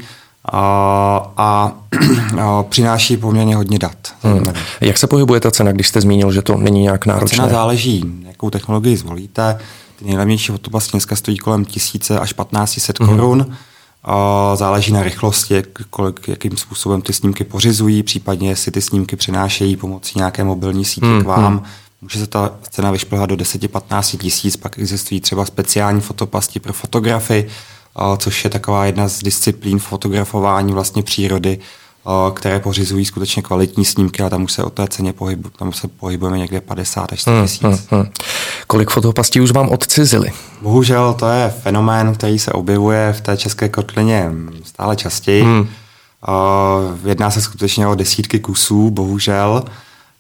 a, 0.52 1.34
a, 1.38 1.72
a 2.42 2.64
přináší 2.64 3.18
poměrně 3.18 3.56
hodně 3.56 3.80
dat. 3.80 3.98
Hmm. 4.22 4.44
Jak 4.82 4.98
se 4.98 5.08
pohybuje 5.08 5.40
ta 5.40 5.52
cena, 5.52 5.72
když 5.72 5.88
jste 5.88 6.02
zmínil, 6.02 6.32
že 6.32 6.42
to 6.42 6.58
není 6.58 6.82
nějak 6.82 7.06
náročné? 7.06 7.36
Cena 7.36 7.50
záleží, 7.50 8.06
jakou 8.28 8.50
technologii 8.50 8.98
zvolíte. 8.98 9.60
Ty 10.00 10.06
nejlevnější 10.06 10.52
fotopasti 10.52 10.92
dneska 10.92 11.16
stojí 11.16 11.38
kolem 11.38 11.66
1000 11.66 12.12
až 12.12 12.34
1500 12.34 13.00
hmm. 13.00 13.56
Korun. 14.02 14.58
Záleží 14.58 14.94
na 14.94 15.04
rychlosti, 15.04 15.64
kolik, 15.90 16.28
jakým 16.28 16.58
způsobem 16.58 17.02
ty 17.02 17.14
snímky 17.14 17.44
pořizují, 17.44 18.04
případně 18.04 18.50
jestli 18.50 18.72
ty 18.72 18.82
snímky 18.82 19.16
přenášejí 19.16 19.76
pomocí 19.76 20.14
nějaké 20.16 20.44
mobilní 20.44 20.86
sítě 20.86 21.08
hmm, 21.08 21.22
k 21.22 21.26
vám. 21.26 21.58
Hmm. 21.58 21.66
Může 22.02 22.20
se 22.20 22.28
ta 22.28 22.56
cena 22.70 22.92
vyšplhat 22.92 23.30
do 23.30 23.36
10-15 23.36 24.18
tisíc, 24.18 24.58
pak 24.58 24.80
existují 24.80 25.22
třeba 25.22 25.46
speciální 25.46 26.02
fotopasti 26.02 26.60
pro 26.60 26.74
fotografy, 26.74 27.48
což 28.18 28.44
je 28.44 28.50
taková 28.50 28.86
jedna 28.86 29.08
z 29.08 29.24
disciplín 29.24 29.80
fotografování 29.80 30.74
vlastně 30.74 31.04
přírody, 31.04 31.60
které 32.34 32.60
pořizují 32.60 33.06
skutečně 33.06 33.42
kvalitní 33.42 33.86
snímky 33.86 34.24
a 34.24 34.30
tam 34.30 34.44
už 34.44 34.52
se 34.52 34.64
o 34.64 34.70
té 34.70 34.88
ceně 34.88 35.14
pohybu, 35.14 35.50
tam 35.50 35.74
se 35.74 35.88
pohybujeme 35.88 36.38
někde 36.38 36.62
50 36.62 37.14
až 37.14 37.22
100 37.22 37.32
hmm, 37.32 37.42
tisíc. 37.42 37.62
Hmm, 37.62 37.72
hmm, 37.72 37.82
hmm. 37.92 38.12
Kolik 38.68 38.90
fotopastí 38.90 39.42
už 39.42 39.52
vám 39.52 39.70
odcizili? 39.70 40.32
Bohužel 40.62 41.14
to 41.14 41.30
je 41.30 41.54
fenomén, 41.62 42.14
který 42.14 42.40
se 42.40 42.52
objevuje 42.52 43.14
v 43.14 43.22
té 43.22 43.38
české 43.38 43.70
kotlině 43.70 44.32
stále 44.64 44.96
častěji. 44.96 45.44
Hmm. 45.44 45.60
Uh, 45.60 47.10
jedná 47.10 47.32
se 47.32 47.42
skutečně 47.42 47.88
o 47.88 47.96
desítky 47.96 48.40
kusů, 48.40 48.90
bohužel. 48.90 49.64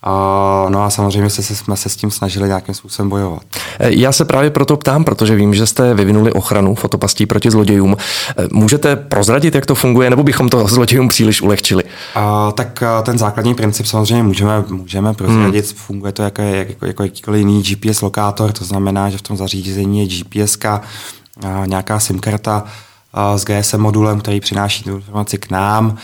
Uh, 0.05 0.69
no 0.69 0.83
a 0.83 0.89
samozřejmě 0.89 1.29
se, 1.29 1.43
jsme 1.43 1.77
se 1.77 1.89
s 1.89 1.95
tím 1.95 2.11
snažili 2.11 2.47
nějakým 2.47 2.75
způsobem 2.75 3.09
bojovat. 3.09 3.41
E, 3.79 3.99
já 3.99 4.11
se 4.11 4.25
právě 4.25 4.49
proto 4.49 4.77
ptám, 4.77 5.03
protože 5.03 5.35
vím, 5.35 5.53
že 5.53 5.65
jste 5.65 5.93
vyvinuli 5.93 6.31
ochranu 6.31 6.75
fotopastí 6.75 7.25
proti 7.25 7.51
zlodějům. 7.51 7.97
E, 8.37 8.47
můžete 8.51 8.95
prozradit, 8.95 9.55
jak 9.55 9.65
to 9.65 9.75
funguje, 9.75 10.09
nebo 10.09 10.23
bychom 10.23 10.49
to 10.49 10.67
zlodějům 10.67 11.07
příliš 11.07 11.41
ulehčili? 11.41 11.83
Uh, 11.83 12.51
tak 12.51 12.83
uh, 12.97 13.03
ten 13.03 13.17
základní 13.17 13.55
princip 13.55 13.85
samozřejmě 13.85 14.23
můžeme, 14.23 14.63
můžeme 14.69 15.13
prozradit. 15.13 15.65
Hmm. 15.65 15.75
Funguje 15.75 16.11
to 16.11 16.23
jako, 16.23 16.41
jako, 16.41 16.85
jako 16.85 17.03
jakýkoliv 17.03 17.39
jiný 17.39 17.63
GPS 17.63 18.01
lokátor, 18.01 18.51
to 18.51 18.65
znamená, 18.65 19.09
že 19.09 19.17
v 19.17 19.21
tom 19.21 19.37
zařízení 19.37 19.99
je 19.99 20.07
GPS, 20.07 20.57
uh, 20.65 21.67
nějaká 21.67 21.99
SIM 21.99 22.19
karta 22.19 22.63
uh, 22.63 23.37
s 23.37 23.45
GSM 23.45 23.77
modulem, 23.77 24.19
který 24.19 24.39
přináší 24.39 24.83
tu 24.83 24.95
informaci 24.95 25.37
k 25.37 25.49
nám 25.49 25.97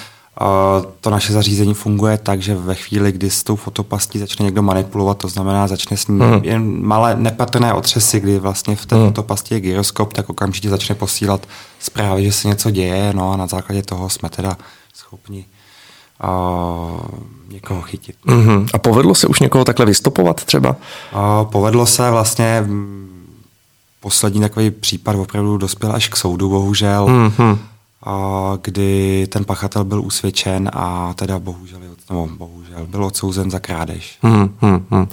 to 1.02 1.10
naše 1.10 1.34
zařízení 1.34 1.74
funguje 1.74 2.18
tak, 2.18 2.42
že 2.42 2.56
ve 2.56 2.76
chvíli, 2.76 3.12
kdy 3.12 3.30
s 3.30 3.44
tou 3.44 3.56
fotopastí 3.56 4.20
začne 4.20 4.46
někdo 4.46 4.62
manipulovat, 4.62 5.18
to 5.18 5.28
znamená, 5.28 5.68
začne 5.68 5.98
s 5.98 6.08
ní 6.08 6.20
hmm. 6.20 6.40
jen 6.44 6.86
malé 6.86 7.16
nepatrné 7.16 7.74
otřesy, 7.74 8.20
kdy 8.20 8.40
vlastně 8.40 8.76
v 8.76 8.86
té 8.86 8.96
hmm. 8.96 9.06
fotopasti 9.06 9.56
je 9.56 9.60
gyroskop, 9.60 10.14
tak 10.14 10.30
okamžitě 10.30 10.70
začne 10.70 10.96
posílat 10.96 11.48
zprávy, 11.80 12.24
že 12.24 12.32
se 12.32 12.48
něco 12.48 12.72
děje, 12.72 13.14
no 13.14 13.32
a 13.32 13.38
na 13.38 13.48
základě 13.48 13.82
toho 13.84 14.10
jsme 14.10 14.30
teda 14.30 14.58
schopni 14.94 15.46
uh, 16.24 17.00
někoho 17.52 17.82
chytit. 17.82 18.16
Mm-hmm. 18.28 18.68
A 18.74 18.78
povedlo 18.78 19.16
se 19.16 19.28
už 19.28 19.40
někoho 19.40 19.66
takhle 19.66 19.86
vystopovat 19.86 20.44
třeba? 20.44 20.70
Uh, 20.70 21.50
povedlo 21.52 21.86
se 21.86 22.12
vlastně 22.12 22.66
poslední 24.00 24.42
takový 24.42 24.72
případ 24.72 25.16
opravdu 25.16 25.58
dospěl 25.58 25.92
až 25.96 26.08
k 26.08 26.16
soudu, 26.16 26.50
bohužel. 26.50 27.06
Mm-hmm 27.06 27.58
kdy 28.62 29.28
ten 29.30 29.46
pachatel 29.46 29.84
byl 29.84 30.02
usvědčen 30.02 30.70
a 30.74 31.14
teda 31.14 31.40
bohužel, 31.40 31.80
no, 32.12 32.30
bohužel 32.38 32.86
byl 32.88 33.06
odsouzen 33.06 33.52
za 33.52 33.60
krádež. 33.60 34.18
Hmm, 34.22 34.56
hmm, 34.62 34.86
hmm. 34.92 35.08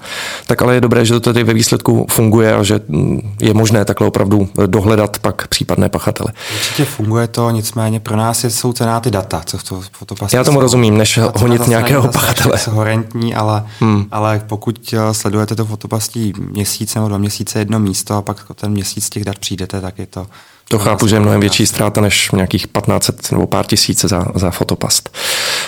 Tak 0.47 0.63
ale 0.63 0.75
je 0.75 0.81
dobré, 0.81 1.05
že 1.05 1.15
to 1.15 1.21
tady 1.21 1.45
ve 1.45 1.55
výsledku 1.55 2.07
funguje 2.11 2.55
a 2.55 2.63
že 2.63 2.81
mm, 2.89 3.37
je 3.41 3.55
možné 3.55 3.85
takhle 3.85 4.07
opravdu 4.07 4.49
dohledat 4.67 5.19
pak 5.19 5.49
případné 5.49 5.89
pachatele. 5.89 6.33
Určitě 6.55 6.85
funguje 6.85 7.29
to, 7.29 7.51
nicméně 7.51 8.01
pro 8.01 8.17
nás 8.17 8.45
jsou 8.45 8.73
cená 8.73 9.01
ty 9.01 9.11
data, 9.11 9.43
co 9.45 9.59
v 9.59 9.65
to 9.65 9.81
fotopasy 9.93 10.37
Já 10.37 10.45
tomu 10.45 10.61
rozumím, 10.61 10.99
než 10.99 11.19
honit 11.35 11.67
nějakého 11.67 12.09
pachatele. 12.09 12.59
horentní, 12.71 13.35
ale, 13.35 13.67
hmm. 13.81 14.05
ale 14.11 14.43
pokud 14.47 14.95
eh, 14.95 15.15
sledujete 15.15 15.57
to 15.57 15.65
fotopastí 15.65 16.33
měsíc 16.39 16.95
nebo 16.95 17.09
dva 17.09 17.19
měsíce 17.19 17.59
jedno 17.59 17.79
místo 17.79 18.15
a 18.15 18.23
pak 18.23 18.47
ten 18.55 18.73
měsíc 18.73 19.11
těch 19.11 19.25
dat 19.25 19.39
přijdete, 19.39 19.81
tak 19.81 19.99
je 19.99 20.07
to 20.07 20.27
to 20.71 20.79
chápu, 20.79 21.07
že 21.07 21.17
je 21.17 21.21
mnohem 21.21 21.41
větší 21.41 21.67
ztráta 21.67 22.01
než 22.01 22.31
nějakých 22.31 22.67
1500 22.67 23.33
nebo 23.33 23.47
pár 23.47 23.67
tisíc 23.67 24.05
za, 24.05 24.27
za 24.35 24.51
fotopast. 24.51 25.17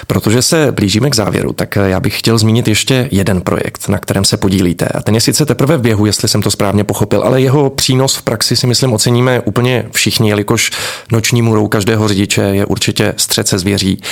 Protože 0.07 0.43
se 0.43 0.73
blížíme 0.73 1.11
k 1.11 1.15
závěru, 1.15 1.53
tak 1.53 1.77
já 1.77 2.01
bych 2.01 2.19
chtěl 2.19 2.38
zmínit 2.38 2.69
ještě 2.69 3.09
jeden 3.11 3.41
projekt, 3.41 3.88
na 3.88 3.99
kterém 3.99 4.25
se 4.25 4.37
podílíte. 4.37 4.87
A 4.87 5.03
ten 5.03 5.15
je 5.15 5.21
sice 5.21 5.47
teprve 5.47 5.77
v 5.77 5.81
běhu, 5.81 6.07
jestli 6.07 6.29
jsem 6.29 6.43
to 6.43 6.51
správně 6.51 6.85
pochopil, 6.85 7.23
ale 7.23 7.41
jeho 7.41 7.71
přínos 7.71 8.17
v 8.17 8.23
praxi 8.23 8.57
si 8.57 8.67
myslím 8.67 8.93
oceníme 8.93 9.41
úplně 9.41 9.85
všichni, 9.93 10.29
jelikož 10.29 10.71
noční 11.12 11.43
můrou 11.43 11.69
každého 11.69 12.09
řidiče 12.09 12.43
je 12.43 12.67
určitě 12.67 13.15
střed 13.17 13.49
se 13.49 13.59
zvěří. 13.59 14.03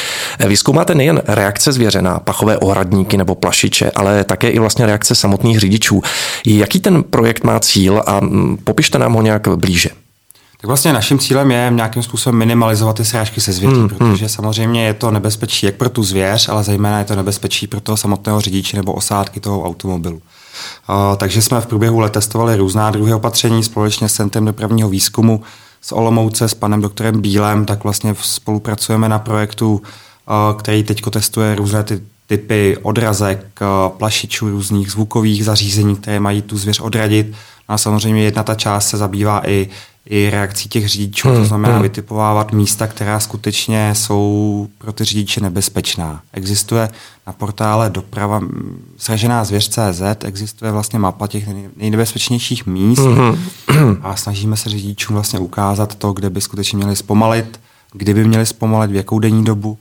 Vy 0.47 0.57
zkoumáte 0.57 0.95
nejen 0.95 1.23
reakce 1.27 1.73
zvěře 1.73 2.03
na 2.03 2.19
pachové 2.19 2.59
ohradníky 2.59 3.17
nebo 3.17 3.35
plašiče, 3.35 3.91
ale 3.91 4.25
také 4.25 4.51
i 4.51 4.59
vlastně 4.59 4.87
reakce 4.87 5.15
samotných 5.15 5.61
řidičů. 5.61 6.03
Jaký 6.47 6.81
ten 6.81 7.03
projekt 7.03 7.45
má 7.45 7.61
cíl 7.61 8.03
a 8.07 8.21
mm, 8.21 8.59
popište 8.65 8.99
nám 8.99 9.13
ho 9.13 9.23
nějak 9.23 9.49
blíže. 9.49 10.00
Tak 10.61 10.69
vlastně 10.69 10.93
naším 10.93 11.19
cílem 11.19 11.51
je 11.51 11.71
nějakým 11.75 12.03
způsobem 12.03 12.39
minimalizovat 12.39 12.97
ty 12.97 13.05
srážky 13.05 13.41
se 13.41 13.53
zvěří, 13.53 13.77
hmm, 13.77 13.89
protože 13.89 14.25
hmm. 14.25 14.29
samozřejmě 14.29 14.85
je 14.85 14.95
to 14.95 15.11
nebezpečí 15.11 15.67
jak 15.67 15.75
pro 15.75 15.89
tu 15.89 16.03
zvěř, 16.03 16.49
ale 16.49 16.65
zejména 16.65 16.99
je 16.99 17.05
to 17.05 17.17
nebezpečí 17.17 17.67
pro 17.67 17.81
toho 17.81 17.97
samotného 17.97 18.41
řidiče 18.41 18.77
nebo 18.77 18.93
osádky 18.93 19.41
toho 19.41 19.63
automobilu. 19.63 20.17
Uh, 20.17 21.17
takže 21.17 21.43
jsme 21.43 21.61
v 21.61 21.67
průběhu 21.67 22.01
let 22.01 22.13
testovali 22.13 22.57
různá 22.57 22.91
druhy 22.91 23.15
opatření 23.15 23.65
společně 23.65 24.09
s 24.09 24.13
Centrem 24.13 24.45
dopravního 24.45 24.89
výzkumu 24.89 25.43
z 25.81 25.93
Olomouce 25.93 26.49
s 26.49 26.55
panem 26.55 26.81
doktorem 26.81 27.21
Bílem, 27.21 27.65
tak 27.65 27.85
vlastně 27.85 28.15
spolupracujeme 28.21 29.09
na 29.09 29.19
projektu, 29.19 29.73
uh, 29.73 30.59
který 30.59 30.83
teď 30.83 31.03
testuje 31.11 31.55
různé 31.55 31.83
ty 31.83 32.01
typy 32.27 32.77
odrazek, 32.83 33.61
uh, 33.61 33.97
plašičů, 33.99 34.51
různých 34.51 34.91
zvukových 34.91 35.45
zařízení, 35.45 35.97
které 35.97 36.21
mají 36.21 36.43
tu 36.43 36.59
zvěř 36.59 36.81
odradit. 36.81 37.35
A 37.71 37.79
samozřejmě 37.79 38.23
jedna 38.23 38.43
ta 38.43 38.55
část 38.55 38.89
se 38.89 38.97
zabývá 38.97 39.49
i 39.49 39.69
i 40.07 40.31
reakcí 40.31 40.69
těch 40.69 40.89
řidičů, 40.89 41.29
hmm, 41.29 41.37
to 41.37 41.45
znamená 41.45 41.75
hmm. 41.75 41.83
vytipovávat 41.83 42.53
místa, 42.53 42.87
která 42.87 43.21
skutečně 43.21 43.95
jsou 43.95 44.69
pro 44.79 44.93
ty 44.93 45.05
řidiče 45.05 45.41
nebezpečná. 45.41 46.21
Existuje 46.33 46.89
na 47.27 47.33
portále 47.33 47.91
doprava 47.91 48.41
sražená 48.97 49.45
zvěř.cz, 49.45 50.03
existuje 50.25 50.73
vlastně 50.73 50.99
mapa 50.99 51.27
těch 51.27 51.45
nejnebezpečnějších 51.77 52.67
míst 52.67 53.01
hmm. 53.01 53.99
a 54.03 54.17
snažíme 54.17 54.57
se 54.57 54.69
řidičům 54.69 55.15
vlastně 55.15 55.39
ukázat 55.39 55.95
to, 55.95 56.13
kde 56.13 56.31
by 56.31 56.41
skutečně 56.41 56.77
měli 56.77 56.97
zpomalit, 56.97 57.61
kdyby 57.93 58.25
měli 58.25 58.47
zpomalit, 58.47 58.91
v 58.91 58.95
jakou 58.95 59.19
denní 59.19 59.45
dobu 59.45 59.79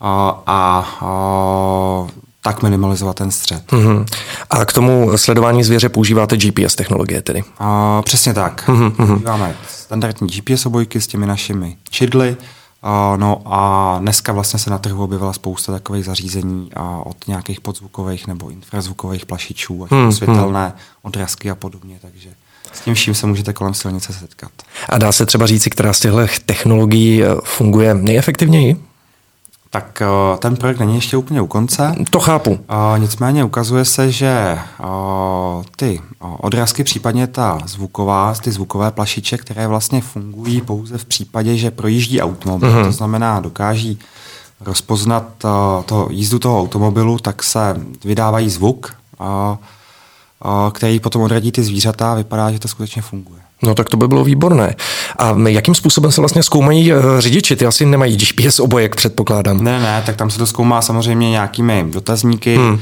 a, 0.00 0.42
a, 0.46 0.86
a 1.00 2.06
tak 2.42 2.62
minimalizovat 2.62 3.16
ten 3.16 3.30
střed. 3.30 3.72
Mm-hmm. 3.72 4.06
A 4.50 4.64
k 4.64 4.72
tomu 4.72 5.18
sledování 5.18 5.64
zvěře 5.64 5.88
používáte 5.88 6.36
GPS 6.36 6.74
technologie 6.74 7.22
tedy? 7.22 7.44
A, 7.58 8.02
přesně 8.02 8.34
tak. 8.34 8.68
Mm-hmm. 8.68 8.90
Používáme 8.90 9.56
standardní 9.68 10.28
GPS 10.28 10.66
obojky 10.66 11.00
s 11.00 11.06
těmi 11.06 11.26
našimi 11.26 11.76
čidly, 11.90 12.36
a, 12.82 13.16
no 13.16 13.42
a 13.46 13.96
dneska 14.00 14.32
vlastně 14.32 14.58
se 14.58 14.70
na 14.70 14.78
trhu 14.78 15.04
objevila 15.04 15.32
spousta 15.32 15.72
takových 15.72 16.04
zařízení 16.04 16.70
a 16.76 17.02
od 17.06 17.16
nějakých 17.26 17.60
podzvukových 17.60 18.26
nebo 18.26 18.50
infrazvukových 18.50 19.26
plašičů, 19.26 19.78
mm-hmm. 19.78 20.08
světelné 20.08 20.72
odrazky 21.02 21.50
a 21.50 21.54
podobně, 21.54 21.98
takže 22.02 22.28
s 22.72 22.80
tím 22.80 22.94
vším 22.94 23.14
se 23.14 23.26
můžete 23.26 23.52
kolem 23.52 23.74
silnice 23.74 24.12
setkat. 24.12 24.52
A 24.88 24.98
dá 24.98 25.12
se 25.12 25.26
třeba 25.26 25.46
říci, 25.46 25.70
která 25.70 25.92
z 25.92 26.00
těchto 26.00 26.18
technologií 26.46 27.22
eh, 27.22 27.26
funguje 27.44 27.94
nejefektivněji? 27.94 28.91
Tak 29.74 30.02
eh, 30.02 30.36
ten 30.38 30.56
projekt 30.56 30.78
není 30.78 30.94
ještě 30.94 31.16
úplně 31.16 31.40
u 31.40 31.46
konce. 31.46 31.94
To 32.10 32.20
chápu. 32.20 32.58
A 32.68 32.94
nicméně 32.98 33.44
ukazuje 33.44 33.84
se, 33.84 34.12
že 34.12 34.28
eh, 34.28 34.86
ty 35.76 36.00
odrazky, 36.20 36.84
případně 36.84 37.26
ta 37.26 37.58
zvuková, 37.66 38.34
ty 38.34 38.52
zvukové 38.52 38.90
plašiče, 38.90 39.38
které 39.38 39.66
vlastně 39.66 40.00
fungují 40.00 40.60
pouze 40.60 40.98
v 40.98 41.04
případě, 41.04 41.56
že 41.56 41.70
projíždí 41.70 42.20
automobil, 42.20 42.70
mm-hmm. 42.70 42.84
to 42.84 42.92
znamená 42.92 43.40
dokáží 43.40 43.98
rozpoznat 44.60 45.24
eh, 45.44 45.48
to 45.84 46.08
jízdu 46.10 46.38
toho 46.38 46.60
automobilu, 46.60 47.18
tak 47.18 47.42
se 47.42 47.76
vydávají 48.04 48.50
zvuk, 48.50 48.94
který 50.72 51.00
potom 51.00 51.22
odradí 51.22 51.52
ty 51.52 51.62
zvířata 51.62 52.12
a 52.12 52.14
vypadá, 52.14 52.52
že 52.52 52.58
to 52.58 52.68
skutečně 52.68 53.02
funguje. 53.02 53.40
No 53.62 53.74
tak 53.74 53.88
to 53.88 53.96
by 53.96 54.08
bylo 54.08 54.24
výborné. 54.24 54.74
A 55.18 55.34
jakým 55.48 55.74
způsobem 55.74 56.12
se 56.12 56.20
vlastně 56.20 56.42
zkoumají 56.42 56.92
eh, 56.92 56.96
řidiči? 57.18 57.56
Ty 57.56 57.66
asi 57.66 57.86
nemají 57.86 58.16
GPS 58.16 58.60
obojek, 58.60 58.96
předpokládám. 58.96 59.64
Ne, 59.64 59.80
ne, 59.80 60.02
tak 60.06 60.16
tam 60.16 60.30
se 60.30 60.38
to 60.38 60.46
zkoumá 60.46 60.82
samozřejmě 60.82 61.30
nějakými 61.30 61.84
dotazníky, 61.88 62.56
hmm. 62.56 62.80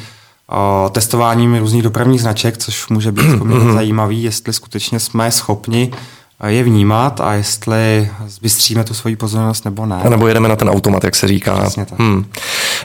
o, 0.48 0.90
testováním 0.92 1.56
různých 1.56 1.82
dopravních 1.82 2.20
značek, 2.20 2.58
což 2.58 2.88
může 2.88 3.12
být 3.12 3.26
hmm. 3.28 3.72
zajímavý, 3.74 4.22
jestli 4.22 4.52
skutečně 4.52 5.00
jsme 5.00 5.30
schopni 5.30 5.90
je 6.46 6.62
vnímat 6.62 7.20
a 7.20 7.32
jestli 7.34 8.10
zbystříme 8.26 8.84
tu 8.84 8.94
svoji 8.94 9.16
pozornost 9.16 9.64
nebo 9.64 9.86
ne. 9.86 10.00
A 10.04 10.08
nebo 10.08 10.28
jedeme 10.28 10.48
na 10.48 10.56
ten 10.56 10.70
automat, 10.70 11.04
jak 11.04 11.16
se 11.16 11.28
říká. 11.28 11.70
tak. 11.76 11.88
Hmm. 11.98 12.24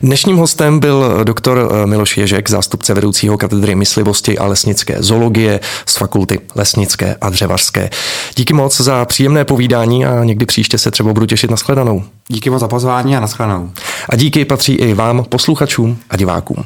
Dnešním 0.01 0.38
hostem 0.38 0.79
byl 0.79 1.23
doktor 1.23 1.69
eh, 1.71 1.86
Miloš 1.86 2.17
Ježek, 2.17 2.49
zástupce 2.49 2.93
vedoucího 2.93 3.38
katedry 3.38 3.75
myslivosti 3.75 4.38
a 4.38 4.45
lesnické 4.45 4.95
zoologie 4.99 5.60
z 5.86 5.97
fakulty 5.97 6.39
lesnické 6.55 7.15
a 7.21 7.29
dřevařské. 7.29 7.89
Díky 8.36 8.53
moc 8.53 8.81
za 8.81 9.05
příjemné 9.05 9.45
povídání 9.45 10.05
a 10.05 10.23
někdy 10.23 10.45
příště 10.45 10.77
se 10.77 10.91
třeba 10.91 11.13
budu 11.13 11.25
těšit 11.25 11.51
na 11.51 11.58
shledanou. 11.58 12.03
Díky 12.27 12.49
moc 12.49 12.60
za 12.60 12.67
pozvání 12.67 13.17
a 13.17 13.19
na 13.19 13.27
shledanou. 13.27 13.71
A 14.10 14.15
díky 14.15 14.45
patří 14.45 14.73
i 14.73 14.93
vám, 14.93 15.23
posluchačům 15.23 15.97
a 16.10 16.17
divákům. 16.17 16.65